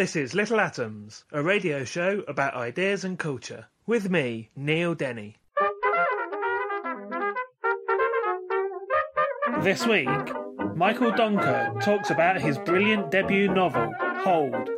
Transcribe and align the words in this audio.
This 0.00 0.16
is 0.16 0.34
Little 0.34 0.60
Atoms, 0.60 1.26
a 1.30 1.42
radio 1.42 1.84
show 1.84 2.24
about 2.26 2.54
ideas 2.54 3.04
and 3.04 3.18
culture, 3.18 3.66
with 3.86 4.08
me, 4.08 4.48
Neil 4.56 4.94
Denny. 4.94 5.36
This 9.60 9.86
week, 9.86 10.08
Michael 10.74 11.12
Donkor 11.12 11.78
talks 11.82 12.08
about 12.08 12.40
his 12.40 12.56
brilliant 12.56 13.10
debut 13.10 13.52
novel, 13.52 13.92
Hold. 14.24 14.70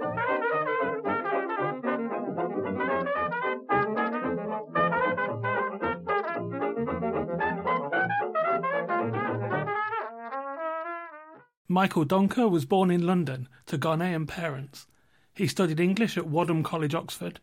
Michael 11.68 12.04
Donkor 12.04 12.50
was 12.50 12.64
born 12.64 12.90
in 12.90 13.06
London 13.06 13.48
to 13.66 13.78
Ghanaian 13.78 14.26
parents. 14.26 14.88
He 15.34 15.46
studied 15.46 15.80
English 15.80 16.18
at 16.18 16.26
Wadham 16.26 16.62
College, 16.62 16.94
Oxford, 16.94 17.40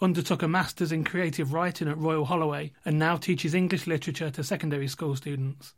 undertook 0.00 0.42
a 0.42 0.48
master's 0.48 0.92
in 0.92 1.02
creative 1.02 1.52
writing 1.52 1.88
at 1.88 1.98
Royal 1.98 2.24
Holloway, 2.24 2.72
and 2.84 3.00
now 3.00 3.16
teaches 3.16 3.52
English 3.52 3.88
literature 3.88 4.30
to 4.30 4.44
secondary 4.44 4.86
school 4.86 5.16
students. 5.16 5.74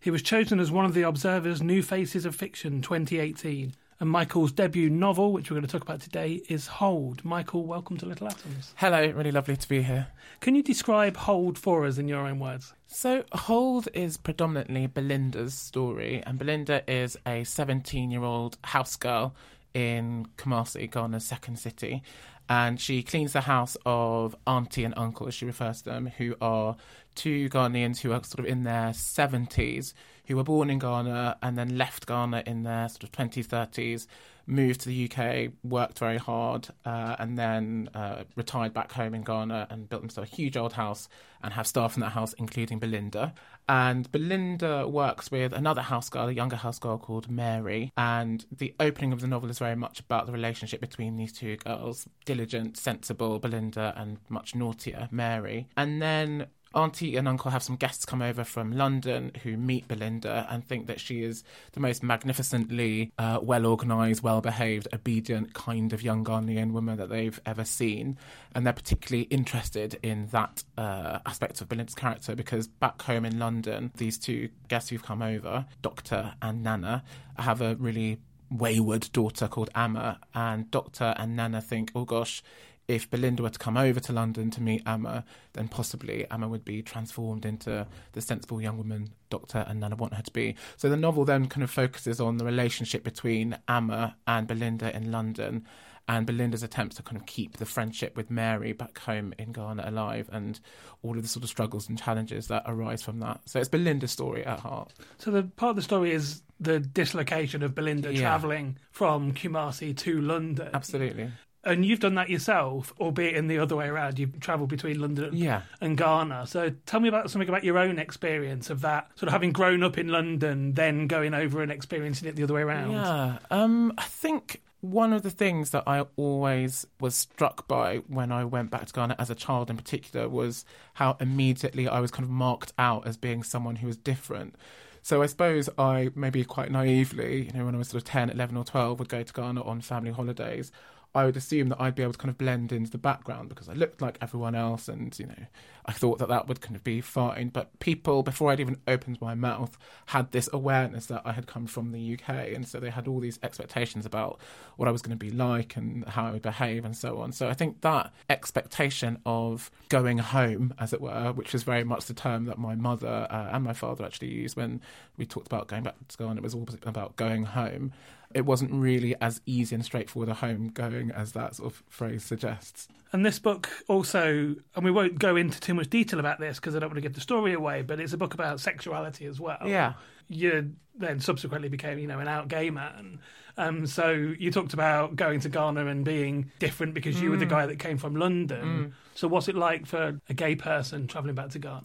He 0.00 0.10
was 0.10 0.22
chosen 0.22 0.58
as 0.58 0.70
one 0.70 0.86
of 0.86 0.94
the 0.94 1.02
Observer's 1.02 1.60
New 1.60 1.82
Faces 1.82 2.24
of 2.24 2.34
Fiction 2.34 2.80
2018, 2.80 3.74
and 4.00 4.08
Michael's 4.08 4.52
debut 4.52 4.88
novel, 4.88 5.32
which 5.32 5.50
we're 5.50 5.56
going 5.56 5.66
to 5.66 5.70
talk 5.70 5.82
about 5.82 6.00
today, 6.00 6.40
is 6.48 6.68
Hold. 6.68 7.22
Michael, 7.22 7.64
welcome 7.64 7.98
to 7.98 8.06
Little 8.06 8.28
Atoms. 8.28 8.72
Hello, 8.76 9.10
really 9.10 9.32
lovely 9.32 9.56
to 9.56 9.68
be 9.68 9.82
here. 9.82 10.06
Can 10.40 10.54
you 10.54 10.62
describe 10.62 11.18
Hold 11.18 11.58
for 11.58 11.84
us 11.84 11.98
in 11.98 12.08
your 12.08 12.26
own 12.26 12.38
words? 12.38 12.72
So, 12.86 13.24
Hold 13.32 13.88
is 13.92 14.16
predominantly 14.16 14.86
Belinda's 14.86 15.52
story, 15.52 16.22
and 16.24 16.38
Belinda 16.38 16.90
is 16.90 17.18
a 17.26 17.44
17 17.44 18.10
year 18.10 18.22
old 18.22 18.56
house 18.62 18.96
girl 18.96 19.34
in 19.74 20.26
Kumasi, 20.36 20.90
Ghana's 20.90 21.24
second 21.24 21.58
city. 21.58 22.02
And 22.48 22.80
she 22.80 23.02
cleans 23.02 23.34
the 23.34 23.42
house 23.42 23.76
of 23.84 24.34
auntie 24.46 24.84
and 24.84 24.94
uncle, 24.96 25.28
as 25.28 25.34
she 25.34 25.44
refers 25.44 25.82
to 25.82 25.90
them, 25.90 26.06
who 26.16 26.34
are 26.40 26.76
two 27.14 27.48
Ghanaians 27.50 28.00
who 28.00 28.12
are 28.12 28.22
sort 28.24 28.40
of 28.40 28.46
in 28.46 28.64
their 28.64 28.90
70s, 28.90 29.92
who 30.26 30.36
were 30.36 30.44
born 30.44 30.70
in 30.70 30.78
Ghana 30.78 31.36
and 31.42 31.58
then 31.58 31.76
left 31.76 32.06
Ghana 32.06 32.44
in 32.46 32.62
their 32.62 32.88
sort 32.88 33.04
of 33.04 33.12
20s, 33.12 33.46
30s, 33.46 34.06
moved 34.48 34.80
to 34.80 34.88
the 34.88 35.10
UK, 35.10 35.52
worked 35.62 35.98
very 35.98 36.16
hard, 36.18 36.68
uh, 36.84 37.16
and 37.18 37.38
then 37.38 37.90
uh, 37.94 38.24
retired 38.34 38.72
back 38.72 38.92
home 38.92 39.14
in 39.14 39.22
Ghana 39.22 39.66
and 39.70 39.88
built 39.88 40.02
himself 40.02 40.26
a 40.26 40.34
huge 40.34 40.56
old 40.56 40.72
house 40.72 41.08
and 41.42 41.52
have 41.52 41.66
staff 41.66 41.94
in 41.94 42.00
that 42.00 42.10
house, 42.10 42.32
including 42.34 42.78
Belinda. 42.78 43.34
And 43.68 44.10
Belinda 44.10 44.88
works 44.88 45.30
with 45.30 45.52
another 45.52 45.82
house 45.82 46.08
girl, 46.08 46.28
a 46.28 46.32
younger 46.32 46.56
house 46.56 46.78
girl 46.78 46.98
called 46.98 47.30
Mary. 47.30 47.92
And 47.96 48.44
the 48.50 48.74
opening 48.80 49.12
of 49.12 49.20
the 49.20 49.26
novel 49.26 49.50
is 49.50 49.58
very 49.58 49.76
much 49.76 50.00
about 50.00 50.26
the 50.26 50.32
relationship 50.32 50.80
between 50.80 51.16
these 51.16 51.32
two 51.32 51.56
girls 51.58 52.08
diligent, 52.24 52.76
sensible 52.78 53.38
Belinda, 53.38 53.92
and 53.96 54.18
much 54.28 54.54
naughtier 54.54 55.08
Mary. 55.10 55.68
And 55.76 56.00
then 56.00 56.46
auntie 56.74 57.16
and 57.16 57.26
uncle 57.26 57.50
have 57.50 57.62
some 57.62 57.76
guests 57.76 58.04
come 58.04 58.22
over 58.22 58.44
from 58.44 58.72
London 58.72 59.32
who 59.42 59.56
meet 59.56 59.88
Belinda 59.88 60.46
and 60.50 60.64
think 60.64 60.86
that 60.86 61.00
she 61.00 61.22
is 61.22 61.44
the 61.72 61.80
most 61.80 62.02
magnificently 62.02 63.12
uh, 63.18 63.38
well 63.42 63.66
organised, 63.66 64.22
well 64.22 64.40
behaved, 64.40 64.88
obedient 64.92 65.54
kind 65.54 65.92
of 65.92 66.02
young 66.02 66.24
Ghanaian 66.24 66.72
woman 66.72 66.98
that 66.98 67.08
they've 67.08 67.40
ever 67.46 67.64
seen. 67.64 68.18
And 68.54 68.66
they're 68.66 68.72
particularly 68.72 69.24
interested 69.24 69.98
in 70.02 70.26
that 70.28 70.64
uh, 70.76 71.20
aspect 71.26 71.60
of 71.60 71.68
Belinda's 71.68 71.94
character 71.94 72.34
because 72.34 72.68
back 72.68 73.00
home 73.02 73.24
in 73.24 73.38
London, 73.38 73.92
these 73.96 74.18
two 74.18 74.48
guests 74.68 74.90
who've 74.90 75.02
come 75.02 75.22
over, 75.22 75.66
Doctor 75.82 76.34
and 76.42 76.62
Nana, 76.62 77.02
have 77.38 77.60
a 77.60 77.76
really 77.76 78.18
wayward 78.50 79.10
daughter 79.12 79.48
called 79.48 79.70
Amma. 79.74 80.18
And 80.34 80.70
Doctor 80.70 81.14
and 81.16 81.36
Nana 81.36 81.60
think, 81.60 81.92
oh 81.94 82.04
gosh, 82.04 82.42
if 82.88 83.08
Belinda 83.10 83.42
were 83.42 83.50
to 83.50 83.58
come 83.58 83.76
over 83.76 84.00
to 84.00 84.12
London 84.12 84.50
to 84.50 84.62
meet 84.62 84.82
Amma, 84.86 85.24
then 85.52 85.68
possibly 85.68 86.26
Amma 86.30 86.48
would 86.48 86.64
be 86.64 86.82
transformed 86.82 87.44
into 87.44 87.86
the 88.12 88.20
sensible 88.22 88.60
young 88.62 88.78
woman 88.78 89.10
Doctor 89.28 89.64
and 89.68 89.78
Nana 89.80 89.94
want 89.94 90.14
her 90.14 90.22
to 90.22 90.32
be. 90.32 90.56
So 90.78 90.88
the 90.88 90.96
novel 90.96 91.26
then 91.26 91.48
kind 91.48 91.62
of 91.62 91.70
focuses 91.70 92.18
on 92.18 92.38
the 92.38 92.46
relationship 92.46 93.04
between 93.04 93.58
Amma 93.68 94.16
and 94.26 94.46
Belinda 94.48 94.94
in 94.96 95.12
London 95.12 95.66
and 96.10 96.26
Belinda's 96.26 96.62
attempts 96.62 96.96
to 96.96 97.02
kind 97.02 97.18
of 97.18 97.26
keep 97.26 97.58
the 97.58 97.66
friendship 97.66 98.16
with 98.16 98.30
Mary 98.30 98.72
back 98.72 98.96
home 99.00 99.34
in 99.38 99.52
Ghana 99.52 99.84
alive 99.86 100.30
and 100.32 100.58
all 101.02 101.14
of 101.18 101.22
the 101.22 101.28
sort 101.28 101.42
of 101.44 101.50
struggles 101.50 101.90
and 101.90 101.98
challenges 101.98 102.46
that 102.46 102.62
arise 102.64 103.02
from 103.02 103.20
that. 103.20 103.42
So 103.44 103.60
it's 103.60 103.68
Belinda's 103.68 104.12
story 104.12 104.46
at 104.46 104.60
heart. 104.60 104.94
So 105.18 105.30
the 105.30 105.42
part 105.42 105.70
of 105.70 105.76
the 105.76 105.82
story 105.82 106.12
is 106.12 106.40
the 106.58 106.80
dislocation 106.80 107.62
of 107.62 107.74
Belinda 107.74 108.14
Yeah. 108.14 108.20
travelling 108.20 108.78
from 108.90 109.34
Kumasi 109.34 109.94
to 109.98 110.20
London. 110.22 110.70
Absolutely. 110.72 111.30
And 111.64 111.84
you've 111.84 112.00
done 112.00 112.14
that 112.14 112.30
yourself, 112.30 112.94
albeit 113.00 113.34
in 113.34 113.48
the 113.48 113.58
other 113.58 113.74
way 113.76 113.88
around. 113.88 114.18
You've 114.18 114.38
travelled 114.40 114.68
between 114.70 115.00
London 115.00 115.30
Yeah. 115.36 115.62
and 115.80 115.98
Ghana. 115.98 116.46
So 116.46 116.70
tell 116.86 117.00
me 117.00 117.08
about 117.08 117.30
something 117.30 117.48
about 117.48 117.64
your 117.64 117.78
own 117.78 117.98
experience 117.98 118.70
of 118.70 118.80
that, 118.82 119.08
sort 119.16 119.26
of 119.28 119.32
having 119.32 119.52
grown 119.52 119.82
up 119.82 119.98
in 119.98 120.08
London, 120.08 120.74
then 120.74 121.08
going 121.08 121.34
over 121.34 121.60
and 121.60 121.72
experiencing 121.72 122.28
it 122.28 122.36
the 122.36 122.44
other 122.44 122.54
way 122.54 122.62
around. 122.62 122.92
Yeah. 122.92 123.38
Um, 123.50 123.92
I 123.98 124.04
think 124.04 124.62
one 124.80 125.12
of 125.12 125.22
the 125.22 125.30
things 125.30 125.70
that 125.70 125.82
I 125.88 126.04
always 126.16 126.86
was 127.00 127.16
struck 127.16 127.66
by 127.66 127.96
when 128.06 128.30
I 128.30 128.44
went 128.44 128.70
back 128.70 128.86
to 128.86 128.92
Ghana 128.92 129.16
as 129.18 129.28
a 129.28 129.34
child 129.34 129.68
in 129.68 129.76
particular 129.76 130.28
was 130.28 130.64
how 130.94 131.16
immediately 131.20 131.88
I 131.88 131.98
was 131.98 132.12
kind 132.12 132.22
of 132.24 132.30
marked 132.30 132.72
out 132.78 133.04
as 133.04 133.16
being 133.16 133.42
someone 133.42 133.76
who 133.76 133.88
was 133.88 133.96
different. 133.96 134.54
So 135.02 135.22
I 135.22 135.26
suppose 135.26 135.68
I 135.76 136.10
maybe 136.14 136.44
quite 136.44 136.70
naively, 136.70 137.46
you 137.46 137.52
know, 137.52 137.64
when 137.64 137.74
I 137.74 137.78
was 137.78 137.88
sort 137.88 138.02
of 138.02 138.08
10, 138.08 138.30
11 138.30 138.56
or 138.56 138.64
12 138.64 139.00
would 139.00 139.08
go 139.08 139.24
to 139.24 139.32
Ghana 139.32 139.62
on 139.62 139.80
family 139.80 140.12
holidays. 140.12 140.70
I 141.14 141.24
would 141.24 141.36
assume 141.36 141.70
that 141.70 141.80
I'd 141.80 141.94
be 141.94 142.02
able 142.02 142.12
to 142.12 142.18
kind 142.18 142.30
of 142.30 142.38
blend 142.38 142.70
into 142.70 142.90
the 142.90 142.98
background 142.98 143.48
because 143.48 143.68
I 143.68 143.72
looked 143.72 144.02
like 144.02 144.18
everyone 144.20 144.54
else 144.54 144.88
and, 144.88 145.18
you 145.18 145.26
know, 145.26 145.46
I 145.86 145.92
thought 145.92 146.18
that 146.18 146.28
that 146.28 146.48
would 146.48 146.60
kind 146.60 146.76
of 146.76 146.84
be 146.84 147.00
fine. 147.00 147.48
But 147.48 147.78
people, 147.80 148.22
before 148.22 148.52
I'd 148.52 148.60
even 148.60 148.76
opened 148.86 149.18
my 149.20 149.34
mouth, 149.34 149.78
had 150.06 150.32
this 150.32 150.50
awareness 150.52 151.06
that 151.06 151.22
I 151.24 151.32
had 151.32 151.46
come 151.46 151.66
from 151.66 151.92
the 151.92 152.14
UK. 152.14 152.28
And 152.54 152.68
so 152.68 152.78
they 152.78 152.90
had 152.90 153.08
all 153.08 153.20
these 153.20 153.38
expectations 153.42 154.04
about 154.04 154.38
what 154.76 154.86
I 154.86 154.90
was 154.92 155.00
going 155.00 155.16
to 155.18 155.24
be 155.24 155.30
like 155.30 155.76
and 155.76 156.04
how 156.04 156.26
I 156.26 156.32
would 156.32 156.42
behave 156.42 156.84
and 156.84 156.94
so 156.94 157.18
on. 157.18 157.32
So 157.32 157.48
I 157.48 157.54
think 157.54 157.80
that 157.80 158.12
expectation 158.28 159.18
of 159.24 159.70
going 159.88 160.18
home, 160.18 160.74
as 160.78 160.92
it 160.92 161.00
were, 161.00 161.32
which 161.32 161.54
is 161.54 161.62
very 161.62 161.84
much 161.84 162.04
the 162.04 162.14
term 162.14 162.44
that 162.44 162.58
my 162.58 162.74
mother 162.74 163.26
uh, 163.30 163.48
and 163.50 163.64
my 163.64 163.72
father 163.72 164.04
actually 164.04 164.28
used 164.28 164.56
when 164.56 164.82
we 165.16 165.24
talked 165.24 165.46
about 165.46 165.68
going 165.68 165.84
back 165.84 165.94
to 166.06 166.12
school, 166.12 166.28
and 166.28 166.38
it 166.38 166.42
was 166.42 166.54
all 166.54 166.68
about 166.84 167.16
going 167.16 167.44
home. 167.44 167.92
It 168.34 168.44
wasn't 168.44 168.72
really 168.72 169.14
as 169.20 169.40
easy 169.46 169.74
and 169.74 169.84
straightforward 169.84 170.28
a 170.28 170.34
home 170.34 170.68
going 170.68 171.10
as 171.10 171.32
that 171.32 171.56
sort 171.56 171.72
of 171.72 171.82
phrase 171.88 172.22
suggests. 172.22 172.88
And 173.12 173.24
this 173.24 173.38
book 173.38 173.70
also, 173.88 174.54
and 174.76 174.84
we 174.84 174.90
won't 174.90 175.18
go 175.18 175.34
into 175.34 175.58
too 175.60 175.72
much 175.72 175.88
detail 175.88 176.20
about 176.20 176.38
this 176.38 176.60
because 176.60 176.76
I 176.76 176.78
don't 176.78 176.90
want 176.90 176.98
to 176.98 177.02
give 177.02 177.14
the 177.14 177.22
story 177.22 177.54
away, 177.54 177.82
but 177.82 178.00
it's 178.00 178.12
a 178.12 178.18
book 178.18 178.34
about 178.34 178.60
sexuality 178.60 179.24
as 179.24 179.40
well. 179.40 179.62
Yeah. 179.64 179.94
You 180.28 180.74
then 180.94 181.20
subsequently 181.20 181.70
became, 181.70 181.98
you 181.98 182.06
know, 182.06 182.18
an 182.18 182.28
out 182.28 182.48
gay 182.48 182.68
man. 182.68 183.20
Um, 183.56 183.86
so 183.86 184.10
you 184.10 184.50
talked 184.52 184.74
about 184.74 185.16
going 185.16 185.40
to 185.40 185.48
Ghana 185.48 185.86
and 185.86 186.04
being 186.04 186.52
different 186.58 186.94
because 186.94 187.20
you 187.20 187.30
were 187.30 187.38
the 187.38 187.46
guy 187.46 187.66
that 187.66 187.78
came 187.78 187.96
from 187.98 188.14
London. 188.14 188.94
So 189.14 189.26
what's 189.26 189.48
it 189.48 189.56
like 189.56 189.86
for 189.86 190.20
a 190.28 190.34
gay 190.34 190.54
person 190.54 191.06
travelling 191.06 191.34
back 191.34 191.48
to 191.50 191.58
Ghana? 191.58 191.82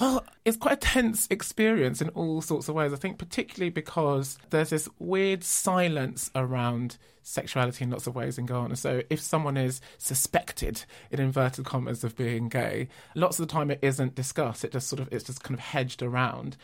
Well, 0.00 0.24
it's 0.44 0.56
quite 0.56 0.74
a 0.74 0.76
tense 0.76 1.28
experience 1.30 2.00
in 2.00 2.08
all 2.10 2.40
sorts 2.40 2.68
of 2.68 2.74
ways. 2.74 2.92
I 2.92 2.96
think, 2.96 3.18
particularly 3.18 3.70
because 3.70 4.38
there's 4.50 4.70
this 4.70 4.88
weird 4.98 5.44
silence 5.44 6.30
around 6.34 6.96
sexuality 7.22 7.84
in 7.84 7.90
lots 7.90 8.06
of 8.06 8.14
ways 8.14 8.38
in 8.38 8.46
Ghana. 8.46 8.76
So, 8.76 9.02
if 9.10 9.20
someone 9.20 9.56
is 9.56 9.80
suspected, 9.98 10.84
in 11.10 11.20
inverted 11.20 11.66
commas, 11.66 12.04
of 12.04 12.16
being 12.16 12.48
gay, 12.48 12.88
lots 13.14 13.38
of 13.38 13.46
the 13.46 13.52
time 13.52 13.70
it 13.70 13.80
isn't 13.82 14.14
discussed. 14.14 14.64
It 14.64 14.72
just 14.72 14.88
sort 14.88 15.00
of 15.00 15.08
it's 15.12 15.24
just 15.24 15.42
kind 15.42 15.54
of 15.54 15.60
hedged 15.60 16.02
around. 16.02 16.56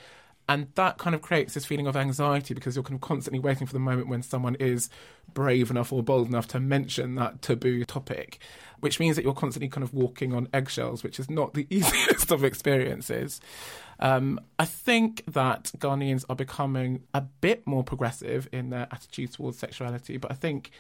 And 0.49 0.69
that 0.77 0.97
kind 0.97 1.15
of 1.15 1.21
creates 1.21 1.53
this 1.53 1.67
feeling 1.67 1.87
of 1.87 1.97
anxiety 1.97 2.55
because 2.55 2.75
you're 2.75 2.83
kind 2.83 2.95
of 2.95 3.03
constantly 3.03 3.39
waiting 3.39 3.67
for 3.67 3.75
the 3.75 3.79
moment 3.79 4.09
when 4.09 4.23
someone 4.23 4.55
is 4.55 4.89
brave 5.35 5.71
enough 5.71 5.93
or 5.93 6.03
bold 6.03 6.29
enough 6.29 6.49
to 6.49 6.61
mention 6.61 7.17
that 7.17 7.43
taboo 7.43 7.85
topic, 7.85 8.39
which 8.81 8.99
means 8.99 9.17
that 9.17 9.25
you're 9.25 9.35
constantly 9.35 9.69
kind 9.69 9.85
of 9.85 9.93
walking 9.93 10.33
on 10.33 10.49
eggshells, 10.55 11.05
which 11.05 11.21
is 11.21 11.29
not 11.29 11.53
the 11.53 11.67
easiest 11.71 12.33
of 12.33 12.45
experiences. 12.45 13.41
Um, 14.01 14.41
I 14.59 14.65
think 14.65 15.23
that 15.27 15.73
Ghanaians 15.79 16.25
are 16.31 16.37
becoming 16.37 17.03
a 17.13 17.21
bit 17.21 17.67
more 17.67 17.85
progressive 17.85 18.49
in 18.51 18.71
their 18.71 18.89
attitude 18.91 19.33
towards 19.33 19.59
sexuality, 19.59 20.17
but 20.17 20.31
I 20.31 20.35
think 20.35 20.71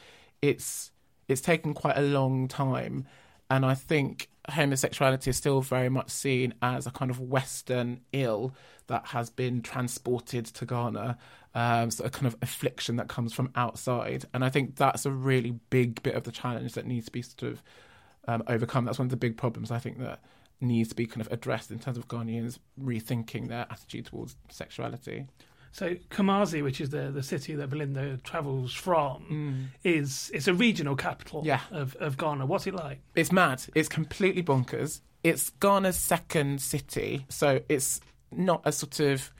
it's 0.40 0.92
it's 1.26 1.42
taken 1.42 1.74
quite 1.74 1.98
a 1.98 2.02
long 2.02 2.48
time, 2.48 3.06
and 3.50 3.64
I 3.64 3.74
think 3.74 4.28
homosexuality 4.48 5.30
is 5.30 5.36
still 5.36 5.60
very 5.60 5.88
much 5.88 6.10
seen 6.10 6.54
as 6.62 6.86
a 6.86 6.90
kind 6.90 7.10
of 7.10 7.20
Western 7.20 8.00
ill 8.12 8.54
that 8.86 9.06
has 9.08 9.30
been 9.30 9.60
transported 9.62 10.46
to 10.46 10.66
Ghana, 10.66 11.18
um, 11.54 11.90
so 11.90 12.04
a 12.04 12.10
kind 12.10 12.26
of 12.26 12.36
affliction 12.42 12.96
that 12.96 13.08
comes 13.08 13.32
from 13.32 13.50
outside. 13.54 14.24
And 14.32 14.44
I 14.44 14.48
think 14.48 14.76
that's 14.76 15.06
a 15.06 15.10
really 15.10 15.52
big 15.70 16.02
bit 16.02 16.14
of 16.14 16.24
the 16.24 16.32
challenge 16.32 16.72
that 16.74 16.86
needs 16.86 17.06
to 17.06 17.12
be 17.12 17.22
sort 17.22 17.52
of 17.52 17.62
um, 18.26 18.42
overcome. 18.46 18.84
That's 18.84 18.98
one 18.98 19.06
of 19.06 19.10
the 19.10 19.16
big 19.16 19.36
problems 19.36 19.70
I 19.70 19.78
think 19.78 19.98
that 19.98 20.20
needs 20.60 20.88
to 20.88 20.94
be 20.94 21.06
kind 21.06 21.20
of 21.20 21.30
addressed 21.32 21.70
in 21.70 21.78
terms 21.78 21.98
of 21.98 22.08
Ghanaians 22.08 22.58
rethinking 22.82 23.48
their 23.48 23.66
attitude 23.70 24.06
towards 24.06 24.36
sexuality. 24.50 25.26
So 25.72 25.94
Kumasi, 26.10 26.62
which 26.62 26.80
is 26.80 26.90
the, 26.90 27.10
the 27.10 27.22
city 27.22 27.54
that 27.54 27.70
Belinda 27.70 28.18
travels 28.18 28.72
from, 28.72 29.24
mm. 29.30 29.66
is 29.84 30.30
it's 30.34 30.48
a 30.48 30.54
regional 30.54 30.96
capital 30.96 31.42
yeah. 31.44 31.60
of, 31.70 31.94
of 31.96 32.16
Ghana. 32.16 32.46
What's 32.46 32.66
it 32.66 32.74
like? 32.74 33.00
It's 33.14 33.32
mad. 33.32 33.62
It's 33.74 33.88
completely 33.88 34.42
bonkers. 34.42 35.00
It's 35.24 35.50
Ghana's 35.60 35.96
second 35.96 36.60
city, 36.60 37.26
so 37.28 37.60
it's 37.68 38.00
not 38.30 38.62
a 38.64 38.72
sort 38.72 39.00
of 39.00 39.32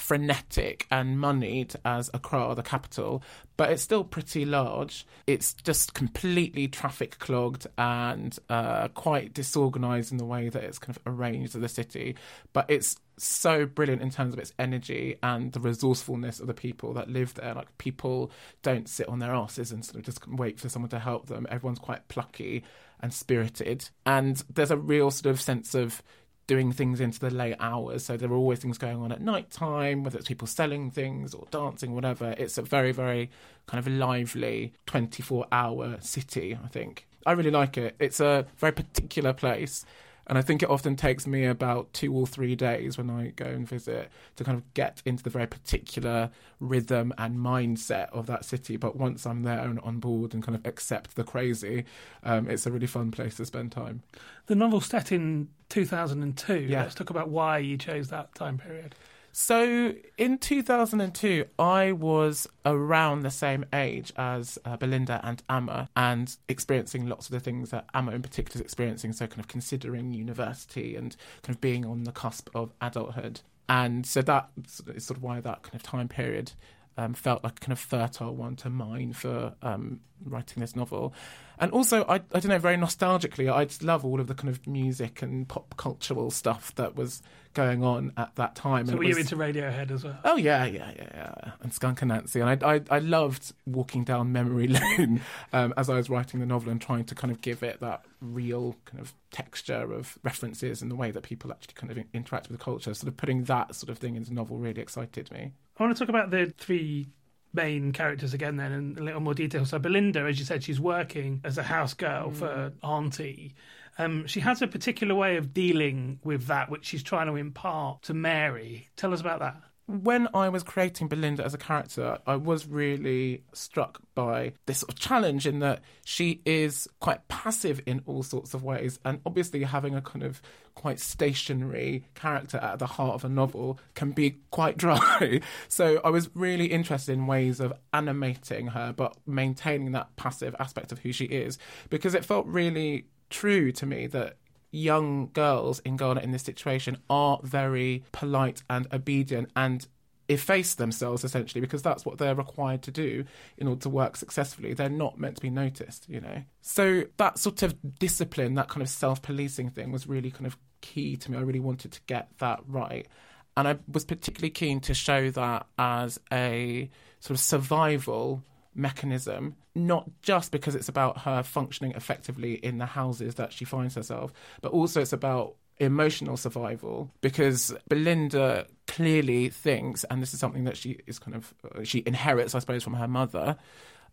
frenetic 0.00 0.86
and 0.90 1.20
moneyed 1.20 1.74
as 1.84 2.10
Accra, 2.14 2.54
the 2.54 2.62
capital, 2.62 3.22
but 3.56 3.70
it's 3.70 3.82
still 3.82 4.04
pretty 4.04 4.44
large. 4.44 5.06
It's 5.26 5.52
just 5.54 5.94
completely 5.94 6.66
traffic 6.68 7.18
clogged 7.18 7.66
and 7.76 8.36
uh, 8.48 8.88
quite 8.88 9.34
disorganized 9.34 10.10
in 10.10 10.18
the 10.18 10.24
way 10.24 10.48
that 10.48 10.64
it's 10.64 10.78
kind 10.78 10.96
of 10.96 11.02
arranged 11.06 11.54
as 11.54 11.62
a 11.62 11.68
city. 11.68 12.16
But 12.52 12.66
it's 12.68 12.96
so 13.18 13.66
brilliant 13.66 14.02
in 14.02 14.10
terms 14.10 14.32
of 14.32 14.40
its 14.40 14.54
energy 14.58 15.16
and 15.22 15.52
the 15.52 15.60
resourcefulness 15.60 16.40
of 16.40 16.46
the 16.46 16.54
people 16.54 16.94
that 16.94 17.10
live 17.10 17.34
there. 17.34 17.54
Like 17.54 17.76
people 17.78 18.30
don't 18.62 18.88
sit 18.88 19.08
on 19.08 19.18
their 19.18 19.34
asses 19.34 19.72
and 19.72 19.84
sort 19.84 19.96
of 19.96 20.04
just 20.04 20.26
wait 20.26 20.58
for 20.58 20.68
someone 20.68 20.90
to 20.90 20.98
help 20.98 21.26
them. 21.26 21.46
Everyone's 21.50 21.78
quite 21.78 22.08
plucky 22.08 22.64
and 23.02 23.12
spirited, 23.14 23.88
and 24.04 24.42
there's 24.52 24.70
a 24.70 24.76
real 24.76 25.10
sort 25.10 25.32
of 25.32 25.40
sense 25.40 25.74
of 25.74 26.02
doing 26.50 26.72
things 26.72 27.00
into 27.00 27.20
the 27.20 27.30
late 27.30 27.54
hours. 27.60 28.04
So 28.04 28.16
there 28.16 28.28
are 28.28 28.34
always 28.34 28.58
things 28.58 28.76
going 28.76 28.96
on 28.96 29.12
at 29.12 29.20
night 29.20 29.52
time, 29.52 30.02
whether 30.02 30.18
it's 30.18 30.26
people 30.26 30.48
selling 30.48 30.90
things 30.90 31.32
or 31.32 31.46
dancing, 31.52 31.94
whatever. 31.94 32.34
It's 32.36 32.58
a 32.58 32.62
very, 32.62 32.90
very 32.90 33.30
kind 33.68 33.78
of 33.78 33.86
lively 33.86 34.72
24 34.86 35.46
hour 35.52 35.98
city, 36.00 36.58
I 36.60 36.66
think. 36.66 37.06
I 37.24 37.32
really 37.32 37.52
like 37.52 37.78
it. 37.78 37.94
It's 38.00 38.18
a 38.18 38.46
very 38.56 38.72
particular 38.72 39.32
place. 39.32 39.84
And 40.30 40.38
I 40.38 40.42
think 40.42 40.62
it 40.62 40.70
often 40.70 40.94
takes 40.94 41.26
me 41.26 41.44
about 41.44 41.92
two 41.92 42.14
or 42.14 42.24
three 42.24 42.54
days 42.54 42.96
when 42.96 43.10
I 43.10 43.32
go 43.34 43.46
and 43.46 43.68
visit 43.68 44.12
to 44.36 44.44
kind 44.44 44.56
of 44.56 44.74
get 44.74 45.02
into 45.04 45.24
the 45.24 45.28
very 45.28 45.48
particular 45.48 46.30
rhythm 46.60 47.12
and 47.18 47.36
mindset 47.36 48.10
of 48.12 48.26
that 48.26 48.44
city. 48.44 48.76
But 48.76 48.94
once 48.94 49.26
I'm 49.26 49.42
there 49.42 49.58
and 49.58 49.80
on 49.80 49.98
board 49.98 50.32
and 50.32 50.40
kind 50.40 50.54
of 50.54 50.64
accept 50.64 51.16
the 51.16 51.24
crazy, 51.24 51.84
um, 52.22 52.48
it's 52.48 52.64
a 52.64 52.70
really 52.70 52.86
fun 52.86 53.10
place 53.10 53.38
to 53.38 53.44
spend 53.44 53.72
time. 53.72 54.04
The 54.46 54.54
novel 54.54 54.80
set 54.80 55.10
in 55.10 55.48
2002. 55.68 56.60
Yeah. 56.60 56.82
Let's 56.82 56.94
talk 56.94 57.10
about 57.10 57.30
why 57.30 57.58
you 57.58 57.76
chose 57.76 58.06
that 58.10 58.32
time 58.36 58.56
period. 58.56 58.94
So 59.32 59.94
in 60.18 60.38
2002, 60.38 61.44
I 61.58 61.92
was 61.92 62.48
around 62.66 63.20
the 63.20 63.30
same 63.30 63.64
age 63.72 64.12
as 64.16 64.58
uh, 64.64 64.76
Belinda 64.76 65.20
and 65.22 65.42
Amma 65.48 65.88
and 65.96 66.36
experiencing 66.48 67.06
lots 67.06 67.26
of 67.26 67.32
the 67.32 67.40
things 67.40 67.70
that 67.70 67.86
Amma 67.94 68.12
in 68.12 68.22
particular 68.22 68.56
is 68.56 68.60
experiencing. 68.60 69.12
So, 69.12 69.26
kind 69.26 69.40
of 69.40 69.48
considering 69.48 70.12
university 70.12 70.96
and 70.96 71.16
kind 71.42 71.54
of 71.54 71.60
being 71.60 71.86
on 71.86 72.04
the 72.04 72.12
cusp 72.12 72.50
of 72.54 72.72
adulthood. 72.80 73.40
And 73.68 74.04
so 74.04 74.20
that 74.22 74.50
is 74.94 75.04
sort 75.04 75.18
of 75.18 75.22
why 75.22 75.40
that 75.40 75.62
kind 75.62 75.76
of 75.76 75.82
time 75.84 76.08
period 76.08 76.52
um, 76.96 77.14
felt 77.14 77.44
like 77.44 77.58
a 77.58 77.60
kind 77.60 77.72
of 77.72 77.78
fertile 77.78 78.34
one 78.34 78.56
to 78.56 78.68
mine 78.68 79.12
for 79.12 79.54
um, 79.62 80.00
writing 80.24 80.60
this 80.60 80.74
novel. 80.74 81.14
And 81.58 81.70
also, 81.70 82.04
I, 82.04 82.16
I 82.16 82.40
don't 82.40 82.48
know, 82.48 82.58
very 82.58 82.76
nostalgically, 82.76 83.52
I 83.52 83.64
just 83.64 83.84
love 83.84 84.04
all 84.04 84.20
of 84.20 84.26
the 84.26 84.34
kind 84.34 84.48
of 84.48 84.66
music 84.66 85.22
and 85.22 85.46
pop 85.46 85.76
cultural 85.76 86.32
stuff 86.32 86.74
that 86.74 86.96
was 86.96 87.22
going 87.54 87.82
on 87.82 88.12
at 88.16 88.34
that 88.36 88.54
time. 88.54 88.86
So 88.86 88.92
and 88.92 88.98
were 88.98 89.06
was, 89.06 89.16
you 89.16 89.20
into 89.20 89.36
Radiohead 89.36 89.90
as 89.90 90.04
well? 90.04 90.18
Oh 90.24 90.36
yeah, 90.36 90.64
yeah, 90.64 90.92
yeah, 90.96 91.08
yeah. 91.14 91.50
And 91.60 91.72
Skunk 91.72 92.00
Anansie, 92.00 92.40
and 92.40 92.64
I, 92.64 92.74
I, 92.74 92.80
I 92.90 92.98
loved 93.00 93.52
walking 93.66 94.04
down 94.04 94.32
memory 94.32 94.66
lane 94.68 95.20
um, 95.52 95.74
as 95.76 95.90
I 95.90 95.94
was 95.94 96.08
writing 96.08 96.40
the 96.40 96.46
novel 96.46 96.70
and 96.70 96.80
trying 96.80 97.04
to 97.04 97.14
kind 97.14 97.30
of 97.30 97.40
give 97.40 97.62
it 97.62 97.80
that 97.80 98.04
real 98.20 98.76
kind 98.84 99.00
of 99.00 99.14
texture 99.30 99.92
of 99.92 100.18
references 100.22 100.82
and 100.82 100.90
the 100.90 100.96
way 100.96 101.10
that 101.10 101.22
people 101.22 101.50
actually 101.50 101.74
kind 101.74 101.90
of 101.90 102.04
interact 102.12 102.48
with 102.48 102.58
the 102.58 102.64
culture. 102.64 102.94
Sort 102.94 103.08
of 103.08 103.16
putting 103.16 103.44
that 103.44 103.74
sort 103.74 103.90
of 103.90 103.98
thing 103.98 104.16
into 104.16 104.30
the 104.30 104.34
novel 104.34 104.58
really 104.58 104.80
excited 104.80 105.30
me. 105.30 105.52
I 105.78 105.82
want 105.82 105.96
to 105.96 105.98
talk 105.98 106.08
about 106.08 106.30
the 106.30 106.52
three 106.58 107.08
main 107.52 107.92
characters 107.92 108.32
again 108.32 108.56
then 108.56 108.72
in 108.72 108.98
a 108.98 109.02
little 109.02 109.20
more 109.20 109.34
detail. 109.34 109.64
So 109.64 109.78
Belinda, 109.78 110.20
as 110.20 110.38
you 110.38 110.44
said, 110.44 110.62
she's 110.62 110.80
working 110.80 111.40
as 111.44 111.58
a 111.58 111.62
house 111.62 111.94
girl 111.94 112.30
mm. 112.30 112.36
for 112.36 112.72
Auntie. 112.82 113.54
Um, 114.00 114.26
she 114.26 114.40
has 114.40 114.62
a 114.62 114.66
particular 114.66 115.14
way 115.14 115.36
of 115.36 115.52
dealing 115.52 116.20
with 116.24 116.46
that, 116.46 116.70
which 116.70 116.86
she's 116.86 117.02
trying 117.02 117.26
to 117.26 117.36
impart 117.36 118.02
to 118.04 118.14
Mary. 118.14 118.88
Tell 118.96 119.12
us 119.12 119.20
about 119.20 119.40
that 119.40 119.62
when 119.90 120.28
I 120.34 120.48
was 120.48 120.62
creating 120.62 121.08
Belinda 121.08 121.44
as 121.44 121.52
a 121.52 121.58
character, 121.58 122.18
I 122.26 122.36
was 122.36 122.66
really 122.66 123.42
struck 123.52 124.00
by 124.14 124.52
this 124.66 124.78
sort 124.78 124.92
of 124.92 124.98
challenge 124.98 125.46
in 125.46 125.58
that 125.60 125.80
she 126.04 126.40
is 126.46 126.86
quite 127.00 127.26
passive 127.28 127.80
in 127.86 128.02
all 128.06 128.22
sorts 128.22 128.54
of 128.54 128.62
ways. 128.62 129.00
And 129.04 129.20
obviously, 129.26 129.64
having 129.64 129.94
a 129.96 130.00
kind 130.00 130.22
of 130.22 130.40
quite 130.76 131.00
stationary 131.00 132.04
character 132.14 132.58
at 132.58 132.78
the 132.78 132.86
heart 132.86 133.14
of 133.14 133.24
a 133.24 133.28
novel 133.28 133.80
can 133.94 134.12
be 134.12 134.38
quite 134.50 134.76
dry. 134.76 135.40
so 135.68 136.00
I 136.04 136.10
was 136.10 136.30
really 136.34 136.66
interested 136.66 137.12
in 137.12 137.26
ways 137.26 137.58
of 137.58 137.72
animating 137.92 138.68
her, 138.68 138.92
but 138.96 139.16
maintaining 139.26 139.92
that 139.92 140.14
passive 140.16 140.54
aspect 140.60 140.92
of 140.92 141.00
who 141.00 141.12
she 141.12 141.24
is, 141.24 141.58
because 141.88 142.14
it 142.14 142.24
felt 142.24 142.46
really 142.46 143.06
true 143.30 143.72
to 143.72 143.86
me 143.86 144.06
that 144.08 144.36
young 144.72 145.30
girls 145.32 145.80
in 145.80 145.96
Ghana 145.96 146.20
in 146.20 146.30
this 146.30 146.42
situation 146.42 146.98
are 147.08 147.40
very 147.42 148.04
polite 148.12 148.62
and 148.68 148.86
obedient 148.92 149.50
and 149.56 149.86
efface 150.28 150.76
themselves 150.76 151.24
essentially 151.24 151.60
because 151.60 151.82
that's 151.82 152.04
what 152.04 152.18
they're 152.18 152.36
required 152.36 152.82
to 152.82 152.92
do 152.92 153.24
in 153.58 153.66
order 153.66 153.80
to 153.80 153.88
work 153.88 154.16
successfully. 154.16 154.72
They're 154.74 154.88
not 154.88 155.18
meant 155.18 155.36
to 155.36 155.42
be 155.42 155.50
noticed, 155.50 156.08
you 156.08 156.20
know. 156.20 156.42
So 156.60 157.04
that 157.16 157.38
sort 157.38 157.64
of 157.64 157.74
discipline, 157.98 158.54
that 158.54 158.68
kind 158.68 158.82
of 158.82 158.88
self-policing 158.88 159.70
thing 159.70 159.90
was 159.90 160.06
really 160.06 160.30
kind 160.30 160.46
of 160.46 160.56
key 160.82 161.16
to 161.16 161.30
me. 161.32 161.36
I 161.36 161.40
really 161.40 161.60
wanted 161.60 161.92
to 161.92 162.00
get 162.06 162.28
that 162.38 162.60
right. 162.68 163.08
And 163.56 163.66
I 163.66 163.78
was 163.92 164.04
particularly 164.04 164.50
keen 164.50 164.78
to 164.80 164.94
show 164.94 165.30
that 165.32 165.66
as 165.76 166.20
a 166.32 166.88
sort 167.18 167.32
of 167.32 167.40
survival 167.40 168.44
mechanism, 168.74 169.56
not 169.74 170.08
just 170.22 170.52
because 170.52 170.74
it's 170.74 170.88
about 170.88 171.18
her 171.18 171.42
functioning 171.42 171.92
effectively 171.92 172.54
in 172.54 172.78
the 172.78 172.86
houses 172.86 173.34
that 173.36 173.52
she 173.52 173.64
finds 173.64 173.94
herself, 173.94 174.32
but 174.60 174.72
also 174.72 175.00
it's 175.00 175.12
about 175.12 175.56
emotional 175.78 176.36
survival 176.36 177.10
because 177.22 177.74
Belinda 177.88 178.66
clearly 178.86 179.48
thinks, 179.48 180.04
and 180.04 180.22
this 180.22 180.34
is 180.34 180.40
something 180.40 180.64
that 180.64 180.76
she 180.76 180.98
is 181.06 181.18
kind 181.18 181.36
of, 181.36 181.54
uh, 181.74 181.82
she 181.82 182.02
inherits, 182.06 182.54
I 182.54 182.58
suppose, 182.58 182.84
from 182.84 182.94
her 182.94 183.08
mother. 183.08 183.56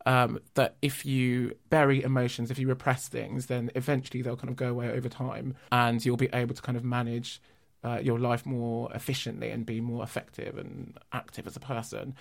Um, 0.06 0.40
that 0.54 0.78
if 0.82 1.06
you 1.06 1.54
bury 1.70 2.02
emotions, 2.02 2.50
if 2.50 2.58
you 2.58 2.70
repress 2.70 3.10
things, 3.10 3.48
then 3.48 3.72
eventually 3.76 4.22
they'll 4.22 4.38
kind 4.38 4.50
of 4.50 4.56
go 4.56 4.70
away 4.70 4.90
over 4.92 5.10
time, 5.10 5.56
and 5.70 6.06
you'll 6.06 6.16
be 6.16 6.30
able 6.32 6.56
to 6.56 6.62
kind 6.62 6.78
of 6.78 6.86
manage 6.86 7.42
uh, 7.84 8.00
your 8.02 8.18
life 8.18 8.46
more 8.46 8.90
efficiently 8.94 9.50
and 9.50 9.66
be 9.66 9.82
more 9.82 10.04
effective 10.04 10.58
and 10.58 10.98
active 11.12 11.46
as 11.46 11.58
a 11.58 11.60
person. 11.60 12.16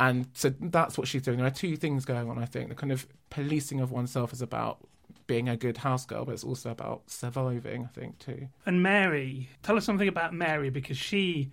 And 0.00 0.26
so 0.34 0.52
that's 0.60 0.98
what 0.98 1.06
she's 1.06 1.22
doing. 1.22 1.38
There 1.38 1.46
are 1.46 1.50
two 1.50 1.76
things 1.76 2.04
going 2.04 2.28
on, 2.28 2.38
I 2.38 2.46
think. 2.46 2.68
The 2.68 2.74
kind 2.74 2.92
of 2.92 3.06
policing 3.30 3.80
of 3.80 3.92
oneself 3.92 4.32
is 4.32 4.42
about 4.42 4.78
being 5.26 5.48
a 5.48 5.56
good 5.56 5.78
house 5.78 6.04
girl, 6.04 6.24
but 6.24 6.32
it's 6.32 6.44
also 6.44 6.70
about 6.70 7.02
surviving, 7.06 7.84
I 7.84 7.88
think, 7.88 8.18
too. 8.18 8.48
And 8.66 8.82
Mary, 8.82 9.48
tell 9.62 9.76
us 9.76 9.84
something 9.84 10.08
about 10.08 10.34
Mary 10.34 10.70
because 10.70 10.98
she 10.98 11.50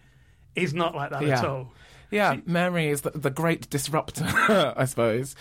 is 0.55 0.73
not 0.73 0.95
like 0.95 1.11
that 1.11 1.25
yeah. 1.25 1.39
at 1.39 1.45
all. 1.45 1.73
Yeah, 2.09 2.35
she... 2.35 2.41
Mary 2.45 2.89
is 2.89 3.01
the, 3.01 3.11
the 3.11 3.29
great 3.29 3.69
disruptor, 3.69 4.25
I 4.75 4.85
suppose. 4.85 5.35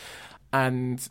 And 0.53 1.07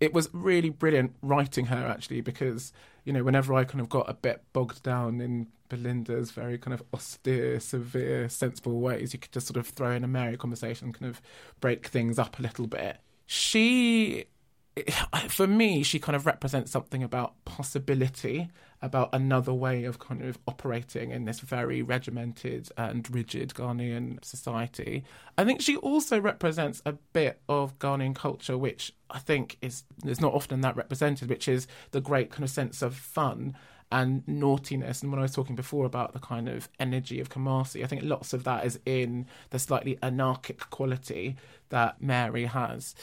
it 0.00 0.12
was 0.12 0.28
really 0.32 0.70
brilliant 0.70 1.14
writing 1.22 1.66
her, 1.66 1.86
actually, 1.86 2.22
because 2.22 2.72
you 3.04 3.12
know, 3.12 3.24
whenever 3.24 3.54
I 3.54 3.64
kind 3.64 3.80
of 3.80 3.88
got 3.88 4.08
a 4.08 4.14
bit 4.14 4.42
bogged 4.52 4.82
down 4.82 5.20
in 5.20 5.48
Belinda's 5.68 6.30
very 6.30 6.58
kind 6.58 6.74
of 6.74 6.82
austere, 6.92 7.58
severe, 7.60 8.28
sensible 8.28 8.80
ways, 8.80 9.12
you 9.12 9.18
could 9.18 9.32
just 9.32 9.46
sort 9.46 9.56
of 9.56 9.66
throw 9.68 9.90
in 9.92 10.04
a 10.04 10.08
merry 10.08 10.36
conversation, 10.36 10.92
kind 10.92 11.10
of 11.10 11.20
break 11.60 11.86
things 11.86 12.18
up 12.18 12.38
a 12.38 12.42
little 12.42 12.66
bit. 12.66 12.98
She 13.26 14.26
for 15.28 15.46
me, 15.46 15.82
she 15.82 15.98
kind 15.98 16.16
of 16.16 16.26
represents 16.26 16.70
something 16.70 17.02
about 17.02 17.34
possibility, 17.44 18.48
about 18.82 19.10
another 19.12 19.54
way 19.54 19.84
of 19.84 19.98
kind 19.98 20.22
of 20.22 20.38
operating 20.46 21.12
in 21.12 21.24
this 21.24 21.40
very 21.40 21.82
regimented 21.82 22.68
and 22.76 23.08
rigid 23.14 23.54
Ghanaian 23.54 24.22
society. 24.24 25.04
I 25.38 25.44
think 25.44 25.60
she 25.60 25.76
also 25.76 26.20
represents 26.20 26.82
a 26.84 26.92
bit 26.92 27.40
of 27.48 27.78
Ghanaian 27.78 28.14
culture, 28.14 28.58
which 28.58 28.92
I 29.08 29.20
think 29.20 29.56
is 29.62 29.84
is 30.04 30.20
not 30.20 30.34
often 30.34 30.60
that 30.62 30.76
represented, 30.76 31.28
which 31.28 31.46
is 31.48 31.66
the 31.92 32.00
great 32.00 32.30
kind 32.30 32.44
of 32.44 32.50
sense 32.50 32.82
of 32.82 32.94
fun 32.96 33.56
and 33.92 34.26
naughtiness. 34.26 35.02
And 35.02 35.12
when 35.12 35.18
I 35.18 35.22
was 35.22 35.34
talking 35.34 35.54
before 35.54 35.84
about 35.84 36.14
the 36.14 36.18
kind 36.18 36.48
of 36.48 36.68
energy 36.80 37.20
of 37.20 37.28
Kumasi, 37.28 37.84
I 37.84 37.86
think 37.86 38.02
lots 38.02 38.32
of 38.32 38.44
that 38.44 38.64
is 38.64 38.80
in 38.86 39.26
the 39.50 39.58
slightly 39.58 39.98
anarchic 40.02 40.70
quality 40.70 41.36
that 41.68 42.02
Mary 42.02 42.46
has. 42.46 42.94